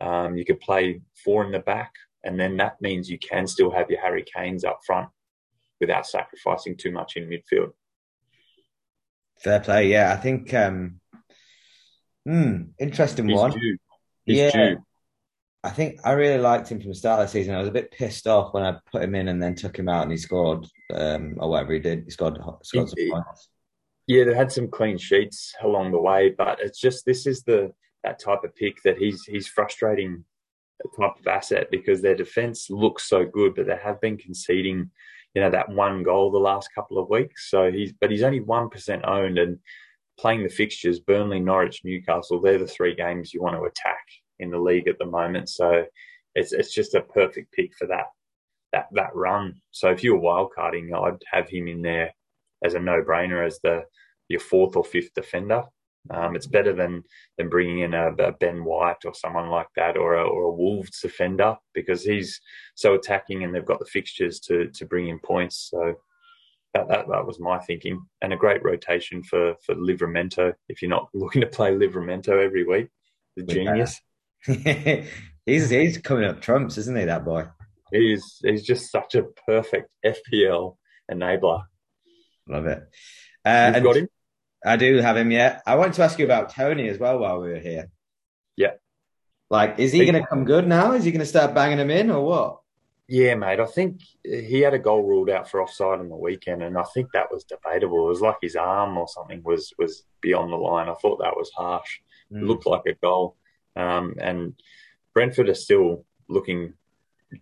Um, 0.00 0.36
you 0.36 0.44
could 0.44 0.60
play 0.60 1.02
four 1.24 1.44
in 1.44 1.52
the 1.52 1.58
back, 1.60 1.92
and 2.24 2.38
then 2.38 2.56
that 2.56 2.80
means 2.80 3.10
you 3.10 3.18
can 3.18 3.46
still 3.46 3.70
have 3.70 3.90
your 3.90 4.00
Harry 4.00 4.24
Kanes 4.24 4.64
up 4.64 4.80
front 4.86 5.08
without 5.80 6.06
sacrificing 6.06 6.76
too 6.76 6.90
much 6.90 7.16
in 7.16 7.28
midfield. 7.28 7.72
Fair 9.42 9.60
play, 9.60 9.88
yeah. 9.88 10.12
I 10.12 10.16
think 10.16 10.52
um, 10.54 11.00
hmm, 12.26 12.62
interesting 12.78 13.28
He's 13.28 13.36
one. 13.36 13.52
Due. 13.52 13.78
He's 14.24 14.36
yeah. 14.36 14.50
Due. 14.50 14.76
I 15.62 15.70
think 15.70 16.00
I 16.04 16.12
really 16.12 16.40
liked 16.40 16.70
him 16.70 16.80
from 16.80 16.90
the 16.90 16.94
start 16.94 17.20
of 17.20 17.26
the 17.26 17.32
season. 17.32 17.54
I 17.54 17.58
was 17.58 17.68
a 17.68 17.72
bit 17.72 17.90
pissed 17.90 18.26
off 18.26 18.54
when 18.54 18.62
I 18.62 18.78
put 18.90 19.02
him 19.02 19.14
in 19.14 19.28
and 19.28 19.42
then 19.42 19.54
took 19.54 19.78
him 19.78 19.90
out 19.90 20.04
and 20.04 20.10
he 20.10 20.16
scored 20.16 20.66
um, 20.94 21.34
or 21.38 21.50
whatever 21.50 21.74
he 21.74 21.80
did. 21.80 22.04
He 22.04 22.10
scored, 22.10 22.38
scored 22.62 22.88
some 22.88 23.10
points. 23.10 23.48
Yeah, 24.06 24.24
they 24.24 24.34
had 24.34 24.50
some 24.50 24.68
clean 24.68 24.96
sheets 24.96 25.54
along 25.62 25.92
the 25.92 26.00
way, 26.00 26.34
but 26.36 26.60
it's 26.60 26.80
just 26.80 27.04
this 27.04 27.26
is 27.26 27.42
the 27.42 27.72
that 28.02 28.18
type 28.18 28.42
of 28.42 28.56
pick 28.56 28.82
that 28.84 28.96
he's 28.96 29.22
he's 29.24 29.46
frustrating 29.46 30.24
type 30.98 31.18
of 31.18 31.26
asset 31.26 31.68
because 31.70 32.00
their 32.00 32.16
defense 32.16 32.70
looks 32.70 33.08
so 33.08 33.26
good, 33.26 33.54
but 33.54 33.66
they 33.66 33.76
have 33.76 34.00
been 34.00 34.16
conceding, 34.16 34.90
you 35.34 35.42
know, 35.42 35.50
that 35.50 35.68
one 35.68 36.02
goal 36.02 36.30
the 36.30 36.38
last 36.38 36.74
couple 36.74 36.98
of 36.98 37.10
weeks. 37.10 37.50
So 37.50 37.70
he's 37.70 37.92
but 37.92 38.10
he's 38.10 38.22
only 38.22 38.40
one 38.40 38.70
percent 38.70 39.04
owned 39.04 39.38
and 39.38 39.58
playing 40.18 40.42
the 40.42 40.48
fixtures, 40.48 41.00
Burnley, 41.00 41.40
Norwich, 41.40 41.82
Newcastle, 41.84 42.40
they're 42.40 42.58
the 42.58 42.66
three 42.66 42.94
games 42.94 43.32
you 43.32 43.42
want 43.42 43.56
to 43.56 43.62
attack 43.62 44.06
in 44.40 44.50
the 44.50 44.58
league 44.58 44.88
at 44.88 44.98
the 44.98 45.06
moment. 45.06 45.48
So 45.48 45.84
it's 46.34 46.52
it's 46.52 46.72
just 46.72 46.94
a 46.94 47.00
perfect 47.00 47.52
pick 47.52 47.74
for 47.74 47.86
that 47.86 48.06
that 48.72 48.86
that 48.92 49.14
run. 49.14 49.60
So 49.70 49.90
if 49.90 50.02
you 50.02 50.16
were 50.16 50.20
wildcarding, 50.20 50.92
I'd 50.94 51.22
have 51.30 51.48
him 51.48 51.68
in 51.68 51.82
there 51.82 52.12
as 52.64 52.74
a 52.74 52.80
no 52.80 53.02
brainer 53.02 53.46
as 53.46 53.58
the 53.62 53.84
your 54.28 54.40
fourth 54.40 54.76
or 54.76 54.84
fifth 54.84 55.14
defender. 55.14 55.64
Um, 56.08 56.34
it's 56.34 56.46
better 56.46 56.72
than 56.72 57.02
than 57.36 57.50
bringing 57.50 57.80
in 57.80 57.92
a, 57.92 58.08
a, 58.08 58.32
Ben 58.32 58.64
White 58.64 59.04
or 59.04 59.12
someone 59.12 59.50
like 59.50 59.66
that, 59.76 59.98
or 59.98 60.14
a, 60.14 60.26
or 60.26 60.44
a 60.44 60.52
Wolves 60.52 61.00
defender 61.00 61.56
because 61.74 62.02
he's 62.02 62.40
so 62.74 62.94
attacking 62.94 63.44
and 63.44 63.54
they've 63.54 63.64
got 63.64 63.80
the 63.80 63.84
fixtures 63.84 64.40
to 64.40 64.68
to 64.68 64.86
bring 64.86 65.08
in 65.08 65.18
points. 65.18 65.68
So 65.70 65.96
that, 66.72 66.88
that, 66.88 67.06
that 67.10 67.26
was 67.26 67.40
my 67.40 67.58
thinking, 67.58 68.00
and 68.22 68.32
a 68.32 68.36
great 68.36 68.62
rotation 68.64 69.22
for 69.22 69.56
for 69.62 69.74
Livramento 69.74 70.54
if 70.68 70.80
you're 70.80 70.88
not 70.88 71.08
looking 71.14 71.42
to 71.42 71.46
play 71.46 71.72
Livramento 71.72 72.42
every 72.42 72.64
week. 72.64 72.88
The 73.36 73.42
genius. 73.42 74.00
he's 75.46 75.70
he's 75.70 75.98
coming 75.98 76.24
up 76.24 76.40
trumps, 76.40 76.78
isn't 76.78 76.96
he? 76.96 77.04
That 77.04 77.24
boy. 77.24 77.46
He's 77.92 78.38
he's 78.42 78.62
just 78.62 78.90
such 78.90 79.14
a 79.14 79.24
perfect 79.46 79.94
FPL 80.04 80.76
enabler. 81.10 81.64
Love 82.48 82.66
it. 82.66 82.88
Uh, 83.44 83.72
You've 83.74 83.84
got 83.84 83.96
him. 83.96 84.08
I 84.64 84.76
do 84.76 84.98
have 84.98 85.16
him. 85.16 85.30
Yeah. 85.30 85.60
I 85.66 85.76
wanted 85.76 85.94
to 85.94 86.02
ask 86.02 86.18
you 86.18 86.24
about 86.24 86.50
Toney 86.50 86.88
as 86.88 86.98
well 86.98 87.18
while 87.18 87.40
we 87.40 87.50
were 87.50 87.58
here. 87.58 87.90
Yeah. 88.56 88.72
Like, 89.48 89.78
is 89.78 89.92
he 89.92 90.04
going 90.04 90.20
to 90.20 90.26
come 90.26 90.44
good 90.44 90.66
now? 90.66 90.92
Is 90.92 91.04
he 91.04 91.10
going 91.10 91.20
to 91.20 91.26
start 91.26 91.54
banging 91.54 91.78
him 91.78 91.90
in 91.90 92.10
or 92.10 92.24
what? 92.24 92.60
Yeah, 93.08 93.34
mate. 93.34 93.58
I 93.58 93.66
think 93.66 94.02
he 94.22 94.60
had 94.60 94.74
a 94.74 94.78
goal 94.78 95.02
ruled 95.02 95.30
out 95.30 95.50
for 95.50 95.60
offside 95.60 95.98
on 95.98 96.08
the 96.08 96.16
weekend, 96.16 96.62
and 96.62 96.78
I 96.78 96.84
think 96.94 97.08
that 97.12 97.32
was 97.32 97.42
debatable. 97.42 98.06
It 98.06 98.10
was 98.10 98.20
like 98.20 98.36
his 98.40 98.54
arm 98.54 98.96
or 98.96 99.08
something 99.08 99.42
was 99.42 99.72
was 99.78 100.04
beyond 100.20 100.52
the 100.52 100.56
line. 100.56 100.88
I 100.88 100.94
thought 100.94 101.18
that 101.20 101.36
was 101.36 101.50
harsh. 101.50 101.98
Mm. 102.32 102.42
It 102.42 102.44
looked 102.44 102.66
like 102.66 102.86
a 102.86 102.94
goal. 102.94 103.36
Um, 103.76 104.14
and 104.20 104.54
Brentford 105.14 105.48
are 105.48 105.54
still 105.54 106.04
looking 106.28 106.74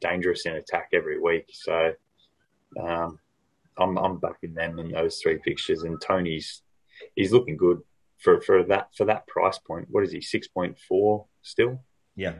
dangerous 0.00 0.46
in 0.46 0.54
attack 0.54 0.90
every 0.92 1.20
week. 1.20 1.50
So 1.52 1.92
um, 2.80 3.18
I'm 3.78 3.96
I'm 3.96 4.18
backing 4.18 4.54
them 4.54 4.78
in 4.78 4.90
those 4.90 5.18
three 5.18 5.38
fixtures. 5.44 5.82
And 5.82 6.00
Toney's 6.00 6.62
he's 7.14 7.32
looking 7.32 7.56
good 7.56 7.80
for 8.18 8.40
for 8.40 8.62
that 8.64 8.88
for 8.96 9.04
that 9.06 9.26
price 9.26 9.58
point. 9.58 9.88
What 9.90 10.04
is 10.04 10.12
he? 10.12 10.20
Six 10.20 10.48
point 10.48 10.78
four 10.88 11.26
still? 11.42 11.84
Yeah, 12.16 12.34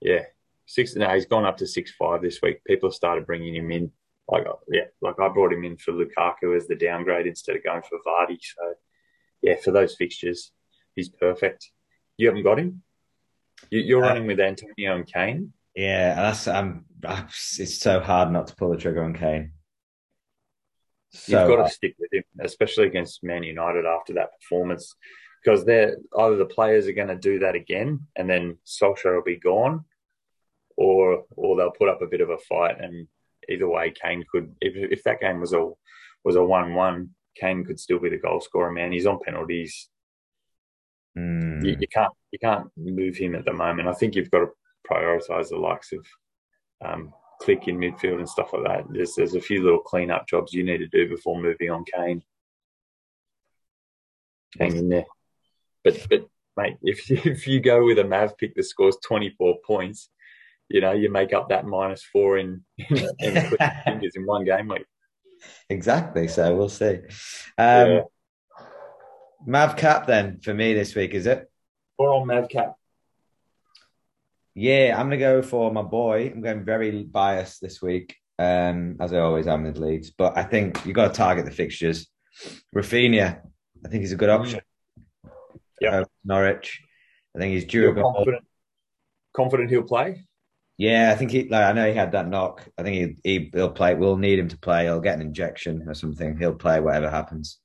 yeah. 0.00 0.24
Six. 0.66 0.96
No, 0.96 1.08
he's 1.10 1.26
gone 1.26 1.44
up 1.44 1.58
to 1.58 1.66
six 1.66 1.92
five 1.92 2.22
this 2.22 2.40
week. 2.42 2.64
People 2.64 2.88
have 2.88 2.94
started 2.94 3.26
bringing 3.26 3.54
him 3.54 3.70
in. 3.70 3.92
Like 4.28 4.44
yeah, 4.68 4.86
like 5.00 5.20
I 5.20 5.28
brought 5.28 5.52
him 5.52 5.64
in 5.64 5.76
for 5.76 5.92
Lukaku 5.92 6.56
as 6.56 6.66
the 6.66 6.74
downgrade 6.74 7.28
instead 7.28 7.54
of 7.54 7.62
going 7.62 7.82
for 7.82 7.98
Vardy. 8.04 8.38
So 8.40 8.74
yeah, 9.40 9.54
for 9.62 9.70
those 9.70 9.94
fixtures, 9.94 10.50
he's 10.96 11.08
perfect. 11.08 11.70
You 12.16 12.26
haven't 12.28 12.42
got 12.42 12.58
him? 12.58 12.82
You're 13.70 14.04
uh, 14.04 14.08
running 14.08 14.26
with 14.26 14.40
Antonio 14.40 14.96
and 14.96 15.06
Kane. 15.06 15.52
Yeah, 15.74 16.14
that's 16.14 16.48
um, 16.48 16.84
it's 17.02 17.78
so 17.78 18.00
hard 18.00 18.32
not 18.32 18.46
to 18.48 18.56
pull 18.56 18.70
the 18.70 18.76
trigger 18.76 19.04
on 19.04 19.14
Kane. 19.14 19.52
So, 21.10 21.46
You've 21.46 21.56
got 21.56 21.66
to 21.66 21.72
stick 21.72 21.94
with 21.98 22.12
him, 22.12 22.24
especially 22.40 22.86
against 22.86 23.24
Man 23.24 23.42
United 23.42 23.86
after 23.86 24.14
that 24.14 24.30
performance, 24.40 24.94
because 25.42 25.64
they're 25.64 25.96
either 26.18 26.36
the 26.36 26.44
players 26.44 26.86
are 26.86 26.92
going 26.92 27.08
to 27.08 27.16
do 27.16 27.38
that 27.40 27.54
again, 27.54 28.00
and 28.16 28.28
then 28.28 28.58
Solskjaer 28.66 29.14
will 29.14 29.22
be 29.22 29.36
gone, 29.36 29.84
or 30.76 31.24
or 31.30 31.56
they'll 31.56 31.70
put 31.70 31.88
up 31.88 32.02
a 32.02 32.06
bit 32.06 32.20
of 32.20 32.30
a 32.30 32.38
fight, 32.38 32.80
and 32.80 33.06
either 33.48 33.68
way, 33.68 33.90
Kane 33.90 34.24
could. 34.30 34.54
If 34.60 34.74
if 34.76 35.02
that 35.04 35.20
game 35.20 35.40
was 35.40 35.52
a 35.52 35.70
was 36.24 36.36
a 36.36 36.44
one-one, 36.44 37.10
Kane 37.36 37.64
could 37.64 37.78
still 37.78 37.98
be 37.98 38.10
the 38.10 38.18
goal 38.18 38.40
scorer. 38.40 38.72
Man, 38.72 38.92
he's 38.92 39.06
on 39.06 39.20
penalties. 39.24 39.88
Mm. 41.18 41.64
You, 41.64 41.76
you, 41.80 41.88
can't 41.88 42.12
you 42.30 42.38
can't 42.38 42.68
move 42.76 43.16
him 43.16 43.34
at 43.34 43.44
the 43.44 43.52
moment. 43.52 43.88
I 43.88 43.94
think 43.94 44.14
you've 44.14 44.30
got 44.30 44.40
to 44.40 44.48
prioritise 44.90 45.48
the 45.48 45.56
likes 45.56 45.92
of 45.92 46.06
um, 46.84 47.12
Klich 47.42 47.68
in 47.68 47.78
midfield 47.78 48.18
and 48.18 48.28
stuff 48.28 48.52
like 48.52 48.64
that. 48.64 48.84
There's 48.90 49.14
there's 49.14 49.34
a 49.34 49.40
few 49.40 49.62
little 49.62 49.78
clean 49.78 50.10
up 50.10 50.28
jobs 50.28 50.52
you 50.52 50.64
need 50.64 50.78
to 50.78 50.88
do 50.88 51.08
before 51.08 51.40
moving 51.40 51.70
on 51.70 51.84
Kane. 51.84 52.22
Hang 54.58 54.76
in 54.76 54.88
there. 54.88 55.06
But 55.84 56.06
but 56.08 56.26
mate, 56.56 56.76
if 56.82 57.08
you, 57.08 57.20
if 57.24 57.46
you 57.46 57.60
go 57.60 57.84
with 57.84 57.98
a 57.98 58.04
Mav 58.04 58.36
pick 58.36 58.54
that 58.54 58.64
scores 58.64 58.96
24 59.06 59.56
points, 59.66 60.10
you 60.68 60.80
know 60.80 60.92
you 60.92 61.10
make 61.10 61.32
up 61.32 61.48
that 61.48 61.66
minus 61.66 62.02
four 62.02 62.38
in 62.38 62.62
in, 62.78 63.08
in, 63.20 63.50
in 64.14 64.26
one 64.26 64.44
game 64.44 64.68
week. 64.68 64.86
Exactly. 65.68 66.28
So 66.28 66.56
we'll 66.56 66.68
see. 66.68 67.00
Um, 67.58 67.88
yeah. 67.88 68.00
Mav 69.46 69.76
cap 69.76 70.08
then 70.08 70.40
for 70.40 70.52
me 70.52 70.74
this 70.74 70.94
week 70.96 71.14
is 71.14 71.26
it? 71.26 71.48
Or 71.98 72.12
on 72.12 72.26
Mav 72.26 72.48
cap. 72.48 72.74
Yeah, 74.54 74.96
I'm 74.98 75.06
gonna 75.06 75.18
go 75.18 75.40
for 75.40 75.72
my 75.72 75.82
boy. 75.82 76.32
I'm 76.34 76.40
going 76.40 76.64
very 76.64 77.04
biased 77.04 77.60
this 77.60 77.80
week, 77.80 78.16
um, 78.38 78.96
as 79.00 79.12
I 79.12 79.18
always 79.18 79.46
am 79.46 79.62
with 79.62 79.78
Leeds. 79.78 80.10
But 80.10 80.36
I 80.36 80.42
think 80.42 80.84
you 80.84 80.92
got 80.92 81.08
to 81.08 81.14
target 81.14 81.44
the 81.44 81.50
fixtures. 81.50 82.08
Raphinha, 82.74 83.40
I 83.84 83.88
think 83.88 84.00
he's 84.00 84.12
a 84.12 84.16
good 84.16 84.30
mm. 84.30 84.40
option. 84.40 84.60
Yeah, 85.80 86.00
uh, 86.00 86.04
Norwich. 86.24 86.82
I 87.36 87.38
think 87.38 87.52
he's 87.52 87.66
durable. 87.66 88.14
Confident, 88.14 88.44
confident 89.34 89.70
he'll 89.70 89.82
play. 89.82 90.24
Yeah, 90.78 91.12
I 91.12 91.14
think 91.14 91.30
he. 91.30 91.48
Like, 91.48 91.66
I 91.66 91.72
know 91.72 91.88
he 91.88 91.96
had 91.96 92.12
that 92.12 92.28
knock. 92.28 92.66
I 92.76 92.82
think 92.82 93.20
he, 93.22 93.38
he 93.38 93.50
he'll 93.52 93.70
play. 93.70 93.94
We'll 93.94 94.16
need 94.16 94.38
him 94.38 94.48
to 94.48 94.58
play. 94.58 94.84
He'll 94.84 95.00
get 95.00 95.14
an 95.14 95.22
injection 95.22 95.84
or 95.86 95.94
something. 95.94 96.36
He'll 96.36 96.54
play 96.54 96.80
whatever 96.80 97.10
happens. 97.10 97.58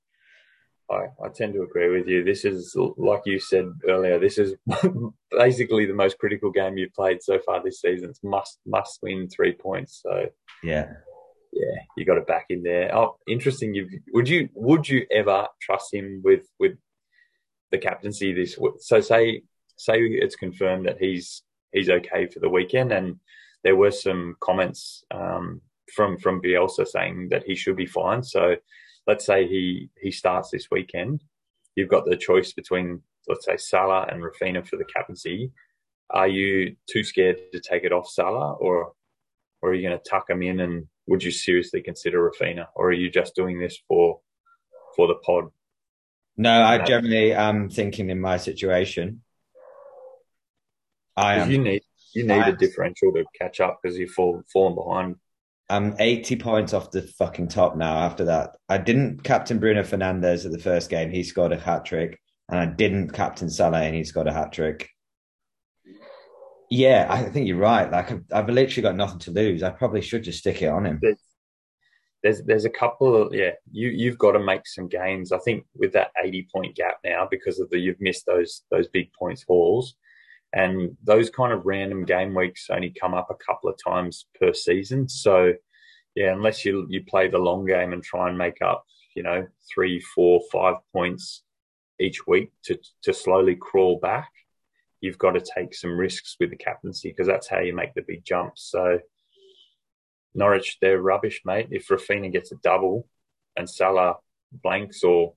I, 0.92 1.08
I 1.24 1.30
tend 1.30 1.54
to 1.54 1.64
agree 1.64 1.90
with 1.90 2.08
you. 2.08 2.24
This 2.24 2.44
is, 2.44 2.76
like 2.98 3.22
you 3.26 3.40
said 3.40 3.66
earlier, 3.88 4.20
this 4.20 4.38
is 4.38 4.56
basically 5.32 5.86
the 5.86 5.94
most 5.94 6.18
critical 6.18 6.52
game 6.52 6.78
you've 6.78 6.94
played 6.94 7.24
so 7.24 7.40
far 7.40 7.64
this 7.64 7.82
season. 7.82 8.10
It's 8.10 8.24
must 8.24 8.60
must 8.66 9.00
win 9.02 9.30
three 9.30 9.54
points. 9.54 10.02
So 10.04 10.28
yeah, 10.64 10.92
yeah, 11.54 11.82
you 11.98 12.06
got 12.06 12.18
it 12.18 12.28
back 12.28 12.48
in 12.50 12.64
there. 12.64 12.96
Oh, 12.96 13.18
interesting. 13.28 13.74
You 13.74 13.88
would 14.14 14.28
you 14.28 14.50
would 14.54 14.88
you 14.88 15.06
ever 15.12 15.48
trust 15.62 15.94
him 15.94 16.22
with 16.24 16.46
with 16.60 16.74
the 17.72 17.78
captaincy 17.78 18.34
this? 18.34 18.58
So 18.80 19.02
say 19.02 19.44
say 19.78 20.00
it's 20.00 20.36
confirmed 20.36 20.88
that 20.88 20.98
he's 21.00 21.44
he's 21.72 21.90
okay 21.90 22.28
for 22.28 22.40
the 22.40 22.50
weekend, 22.50 22.92
and 22.92 23.18
there 23.64 23.76
were 23.76 23.92
some 23.92 24.36
comments 24.40 25.04
um, 25.12 25.62
from 25.94 26.18
from 26.18 26.42
Bielsa 26.42 26.88
saying 26.88 27.30
that 27.30 27.44
he 27.44 27.56
should 27.56 27.76
be 27.76 27.86
fine. 27.86 28.24
So 28.24 28.56
let's 29.08 29.26
say 29.26 29.48
he 29.48 29.90
he 30.00 30.12
starts 30.12 30.50
this 30.50 30.68
weekend, 30.72 31.24
you've 31.76 31.90
got 31.90 32.06
the 32.06 32.18
choice 32.18 32.54
between 32.54 33.02
let's 33.28 33.46
say 33.46 33.58
Salah 33.58 34.08
and 34.10 34.22
Raphinha 34.24 34.68
for 34.68 34.78
the 34.78 34.86
captaincy. 34.86 35.52
Are 36.10 36.28
you 36.28 36.76
too 36.90 37.04
scared 37.04 37.40
to 37.54 37.60
take 37.60 37.84
it 37.84 37.94
off 37.94 38.10
Salah, 38.10 38.54
or 38.54 38.94
or 39.62 39.70
are 39.70 39.74
you 39.74 39.88
going 39.88 39.98
to 39.98 40.10
tuck 40.10 40.30
him 40.30 40.42
in? 40.42 40.60
And 40.60 40.88
would 41.08 41.24
you 41.24 41.32
seriously 41.32 41.82
consider 41.82 42.30
Raphinha, 42.30 42.68
or 42.76 42.90
are 42.90 42.94
you 42.94 43.10
just 43.10 43.36
doing 43.36 43.60
this 43.60 43.78
for 43.88 44.20
for 44.96 45.08
the 45.08 45.16
pod? 45.16 45.46
No, 46.38 46.62
I 46.62 46.80
generally 46.80 47.34
am 47.34 47.70
thinking 47.70 48.10
in 48.10 48.20
my 48.20 48.38
situation. 48.38 49.22
I 51.16 51.36
am. 51.36 51.52
You 51.52 51.58
need 51.60 51.84
you 52.14 52.24
need 52.24 52.42
I 52.42 52.50
a 52.50 52.56
differential 52.56 53.14
to 53.14 53.24
catch 53.38 53.60
up 53.60 53.80
because 53.82 53.98
you've 53.98 54.12
fall, 54.12 54.44
fallen 54.52 54.76
behind 54.76 55.16
I'm 55.72 55.96
80 56.00 56.36
points 56.36 56.74
off 56.74 56.92
the 56.92 57.02
fucking 57.02 57.48
top 57.48 57.78
now 57.78 57.98
after 57.98 58.26
that. 58.26 58.58
I 58.68 58.78
didn't 58.78 59.24
captain 59.24 59.58
Bruno 59.58 59.84
Fernandes 59.84 60.46
at 60.46 60.52
the 60.52 60.60
first 60.60 60.90
game. 60.90 61.10
He 61.10 61.24
scored 61.24 61.54
a 61.54 61.60
hat 61.60 61.86
trick. 61.86 62.20
And 62.50 62.60
I 62.60 62.66
didn't 62.66 63.12
captain 63.12 63.50
Salah 63.50 63.82
and 63.82 63.96
he 63.96 64.04
scored 64.04 64.28
a 64.28 64.34
hat 64.34 64.52
trick. 64.52 64.90
Yeah, 66.70 67.08
I 67.10 67.24
think 67.24 67.48
you're 67.48 67.58
right. 67.58 67.90
Like 67.90 68.12
I've, 68.12 68.24
I've, 68.32 68.50
literally 68.50 68.82
got 68.82 68.96
nothing 68.98 69.20
to 69.20 69.32
lose. 69.32 69.64
I 69.64 69.70
probably 69.70 70.02
should 70.02 70.24
just 70.24 70.40
stick 70.40 70.62
it 70.62 70.68
on 70.68 70.86
him. 70.86 71.00
There's 71.02 71.22
there's, 72.24 72.44
there's 72.44 72.66
a 72.66 72.70
couple 72.70 73.16
of 73.16 73.34
yeah. 73.34 73.52
You 73.72 73.90
you've 73.90 74.18
got 74.18 74.34
to 74.34 74.40
make 74.40 74.68
some 74.68 74.88
gains. 74.88 75.32
I 75.32 75.40
think 75.40 75.66
with 75.76 75.94
that 75.94 76.12
80 76.22 76.48
point 76.54 76.76
gap 76.76 76.98
now 77.04 77.28
because 77.30 77.60
of 77.60 77.70
the 77.70 77.80
you've 77.80 78.00
missed 78.00 78.26
those 78.26 78.64
those 78.70 78.88
big 78.88 79.12
points 79.14 79.44
hauls, 79.44 79.96
and 80.54 80.98
those 81.04 81.30
kind 81.30 81.54
of 81.54 81.66
random 81.66 82.04
game 82.06 82.34
weeks 82.36 82.68
only 82.70 82.90
come 82.90 83.14
up 83.14 83.30
a 83.30 83.46
couple 83.46 83.70
of 83.70 83.80
times 83.82 84.26
per 84.40 84.54
season. 84.54 85.08
So, 85.08 85.54
yeah, 86.16 86.34
unless 86.34 86.66
you 86.66 86.86
you 86.90 87.04
play 87.06 87.30
the 87.30 87.38
long 87.38 87.66
game 87.66 87.94
and 87.94 88.04
try 88.04 88.28
and 88.28 88.38
make 88.38 88.62
up, 88.62 88.86
you 89.16 89.24
know, 89.24 89.48
three, 89.74 90.00
four, 90.00 90.42
five 90.52 90.76
points 90.92 91.44
each 92.00 92.28
week 92.28 92.52
to 92.64 92.78
to 93.04 93.14
slowly 93.14 93.56
crawl 93.56 94.00
back, 94.00 94.32
you've 95.00 95.18
got 95.18 95.32
to 95.32 95.42
take 95.42 95.74
some 95.74 95.98
risks 95.98 96.36
with 96.40 96.50
the 96.50 96.58
captaincy 96.58 97.10
because 97.10 97.28
that's 97.28 97.48
how 97.48 97.60
you 97.60 97.74
make 97.74 97.94
the 97.94 98.04
big 98.06 98.26
jumps. 98.26 98.70
So, 98.70 99.00
Norwich, 100.34 100.78
they're 100.82 101.02
rubbish, 101.02 101.42
mate. 101.46 101.68
If 101.72 101.88
Raphinha 101.88 102.32
gets 102.32 102.52
a 102.52 102.56
double 102.58 103.08
and 103.56 103.70
Salah 103.70 104.16
blanks 104.52 105.04
or 105.04 105.34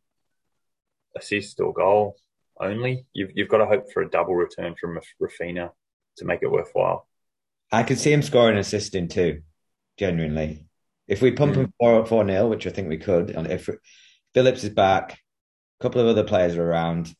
assist 1.16 1.60
or 1.60 1.72
goal, 1.72 2.16
only. 2.60 3.06
You've 3.12 3.30
you've 3.34 3.48
got 3.48 3.58
to 3.58 3.66
hope 3.66 3.92
for 3.92 4.02
a 4.02 4.10
double 4.10 4.34
return 4.34 4.74
from 4.80 4.98
Raphinha 5.20 5.70
to 6.18 6.24
make 6.24 6.42
it 6.42 6.50
worthwhile. 6.50 7.06
I 7.72 7.82
could 7.82 7.98
see 7.98 8.12
him 8.12 8.22
scoring 8.22 8.58
assisting 8.58 9.08
too, 9.08 9.42
genuinely. 9.98 10.66
If 11.08 11.20
we 11.20 11.32
pump 11.32 11.54
mm. 11.54 11.56
him 11.56 11.72
four 11.78 12.06
four 12.06 12.24
nil, 12.24 12.48
which 12.48 12.66
I 12.66 12.70
think 12.70 12.88
we 12.88 12.98
could, 12.98 13.30
and 13.30 13.46
if 13.46 13.68
Phillips 14.34 14.64
is 14.64 14.70
back, 14.70 15.18
a 15.80 15.82
couple 15.82 16.00
of 16.00 16.06
other 16.06 16.24
players 16.24 16.56
are 16.56 16.68
around. 16.68 17.14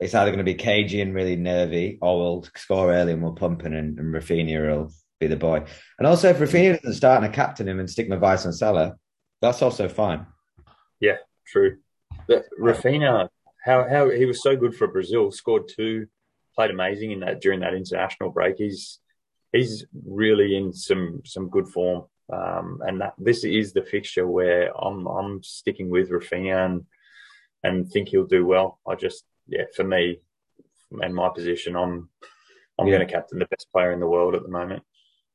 It's 0.00 0.14
either 0.14 0.30
going 0.30 0.38
to 0.38 0.44
be 0.44 0.54
cagey 0.54 1.00
and 1.00 1.14
really 1.14 1.36
nervy, 1.36 1.98
or 2.02 2.18
we'll 2.18 2.46
score 2.56 2.92
early 2.92 3.12
and 3.12 3.22
we'll 3.22 3.32
pump 3.32 3.64
in, 3.64 3.74
and, 3.74 3.98
and 3.98 4.12
Raphinha 4.12 4.60
will 4.68 4.92
be 5.20 5.28
the 5.28 5.36
boy. 5.36 5.64
And 5.98 6.06
also, 6.06 6.30
if 6.30 6.38
Raphinha 6.38 6.80
doesn't 6.80 6.94
start 6.94 7.22
and 7.22 7.30
I 7.30 7.34
captain 7.34 7.68
him 7.68 7.78
and 7.78 7.88
stick 7.88 8.08
my 8.08 8.16
vice 8.16 8.44
on 8.44 8.52
Salah, 8.52 8.96
that's 9.40 9.62
also 9.62 9.88
fine. 9.88 10.26
Yeah, 11.00 11.16
true. 11.46 11.78
But 12.26 12.44
Raphinha 12.60 13.28
how 13.64 13.88
how 13.88 14.10
he 14.10 14.24
was 14.26 14.42
so 14.42 14.56
good 14.56 14.74
for 14.74 14.86
Brazil. 14.86 15.30
Scored 15.30 15.68
two, 15.68 16.06
played 16.54 16.70
amazing 16.70 17.12
in 17.12 17.20
that 17.20 17.40
during 17.40 17.60
that 17.60 17.74
international 17.74 18.30
break. 18.30 18.56
He's 18.58 19.00
he's 19.52 19.86
really 20.06 20.56
in 20.56 20.72
some 20.72 21.22
some 21.24 21.48
good 21.48 21.68
form. 21.68 22.04
Um, 22.32 22.80
and 22.86 23.00
that 23.02 23.14
this 23.18 23.44
is 23.44 23.72
the 23.72 23.82
fixture 23.82 24.26
where 24.26 24.72
I'm 24.78 25.06
I'm 25.06 25.42
sticking 25.42 25.90
with 25.90 26.10
Raphinha 26.10 26.66
and 26.66 26.84
and 27.62 27.90
think 27.90 28.08
he'll 28.08 28.26
do 28.26 28.46
well. 28.46 28.78
I 28.86 28.94
just 28.94 29.24
yeah, 29.46 29.64
for 29.74 29.84
me 29.84 30.20
and 31.02 31.14
my 31.14 31.28
position, 31.34 31.76
I'm 31.76 32.08
I'm 32.78 32.86
yeah. 32.86 32.96
going 32.96 33.06
to 33.06 33.12
captain 33.12 33.38
the 33.38 33.46
best 33.46 33.68
player 33.72 33.92
in 33.92 34.00
the 34.00 34.06
world 34.06 34.34
at 34.34 34.42
the 34.42 34.48
moment. 34.48 34.82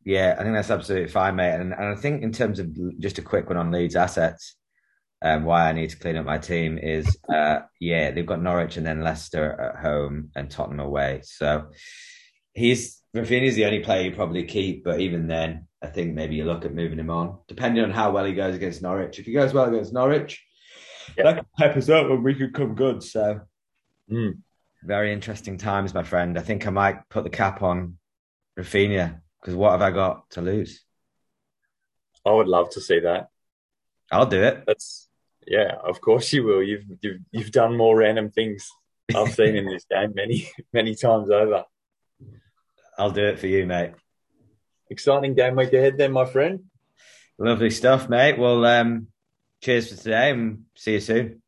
Yeah, 0.06 0.36
I 0.40 0.44
think 0.44 0.56
that's 0.56 0.72
absolutely 0.72 1.10
fine, 1.10 1.36
mate. 1.36 1.56
And, 1.56 1.74
and 1.74 1.84
I 1.84 1.96
think 1.96 2.24
in 2.24 2.32
terms 2.32 2.60
of 2.60 2.70
just 3.00 3.18
a 3.18 3.22
quick 3.22 3.50
one 3.50 3.58
on 3.58 3.72
Leeds 3.72 3.96
assets, 3.96 4.56
um, 5.22 5.44
why 5.44 5.70
I 5.70 5.74
need 5.74 5.90
to 5.90 5.98
clean 5.98 6.16
up 6.16 6.26
my 6.26 6.38
team 6.38 6.78
is, 6.78 7.18
uh, 7.34 7.60
yeah, 7.80 8.12
they've 8.12 8.26
got 8.26 8.42
Norwich 8.42 8.78
and 8.78 8.86
then 8.86 9.04
Leicester 9.04 9.60
at 9.60 9.82
home 9.82 10.30
and 10.36 10.50
Tottenham 10.50 10.80
away. 10.80 11.22
So 11.24 11.68
he's 12.54 13.02
Raphinha's 13.16 13.56
the 13.56 13.66
only 13.66 13.80
player 13.80 14.04
you 14.04 14.16
probably 14.16 14.44
keep, 14.44 14.84
but 14.84 15.00
even 15.00 15.28
then, 15.28 15.68
I 15.82 15.88
think 15.88 16.14
maybe 16.14 16.36
you 16.36 16.46
look 16.46 16.64
at 16.64 16.74
moving 16.74 17.00
him 17.00 17.10
on, 17.10 17.40
depending 17.48 17.84
on 17.84 17.92
how 17.92 18.12
well 18.12 18.26
he 18.26 18.34
goes 18.34 18.56
against 18.56 18.82
Norwich. 18.82 19.20
If 19.20 19.26
he 19.26 19.34
goes 19.34 19.54
well 19.54 19.66
against 19.66 19.94
Norwich, 19.94 20.44
yeah. 21.18 21.24
that 21.24 21.38
could 21.38 21.46
pep 21.58 21.76
us 21.76 21.90
up 21.90 22.10
and 22.10 22.24
we 22.24 22.36
could 22.36 22.54
come 22.54 22.76
good. 22.76 23.02
So, 23.02 23.42
mm. 24.12 24.38
very 24.84 25.12
interesting 25.12 25.58
times, 25.58 25.94
my 25.94 26.04
friend. 26.04 26.38
I 26.38 26.42
think 26.42 26.68
I 26.68 26.70
might 26.70 27.10
put 27.10 27.24
the 27.24 27.30
cap 27.30 27.64
on 27.64 27.98
Raphinha 28.58 29.22
because 29.42 29.56
what 29.56 29.72
have 29.72 29.82
I 29.82 29.92
got 29.92 30.30
to 30.32 30.42
lose? 30.42 30.84
I 32.26 32.32
would 32.32 32.48
love 32.48 32.70
to 32.72 32.82
see 32.82 33.00
that. 33.00 33.30
I'll 34.12 34.26
do 34.26 34.44
it. 34.44 34.64
That's 34.68 35.09
yeah, 35.50 35.76
of 35.84 36.00
course 36.00 36.32
you 36.32 36.44
will. 36.44 36.62
You've 36.62 36.86
you've 37.02 37.22
you've 37.32 37.52
done 37.52 37.76
more 37.76 37.98
random 37.98 38.30
things 38.30 38.70
I've 39.16 39.34
seen 39.34 39.56
in 39.56 39.66
this 39.66 39.84
game 39.90 40.14
many 40.14 40.50
many 40.74 40.94
times 40.96 41.32
over. 41.32 41.66
I'll 42.98 43.12
do 43.12 43.26
it 43.26 43.40
for 43.40 43.48
you, 43.48 43.66
mate. 43.66 43.92
Exciting 44.90 45.34
game 45.34 45.56
week 45.56 45.74
ahead, 45.74 45.98
then, 45.98 46.12
my 46.12 46.26
friend. 46.26 46.66
Lovely 47.38 47.70
stuff, 47.70 48.10
mate. 48.10 48.38
Well, 48.38 48.66
um, 48.66 49.08
cheers 49.62 49.90
for 49.90 49.98
today, 49.98 50.32
and 50.32 50.66
see 50.76 50.94
you 50.94 51.00
soon. 51.00 51.42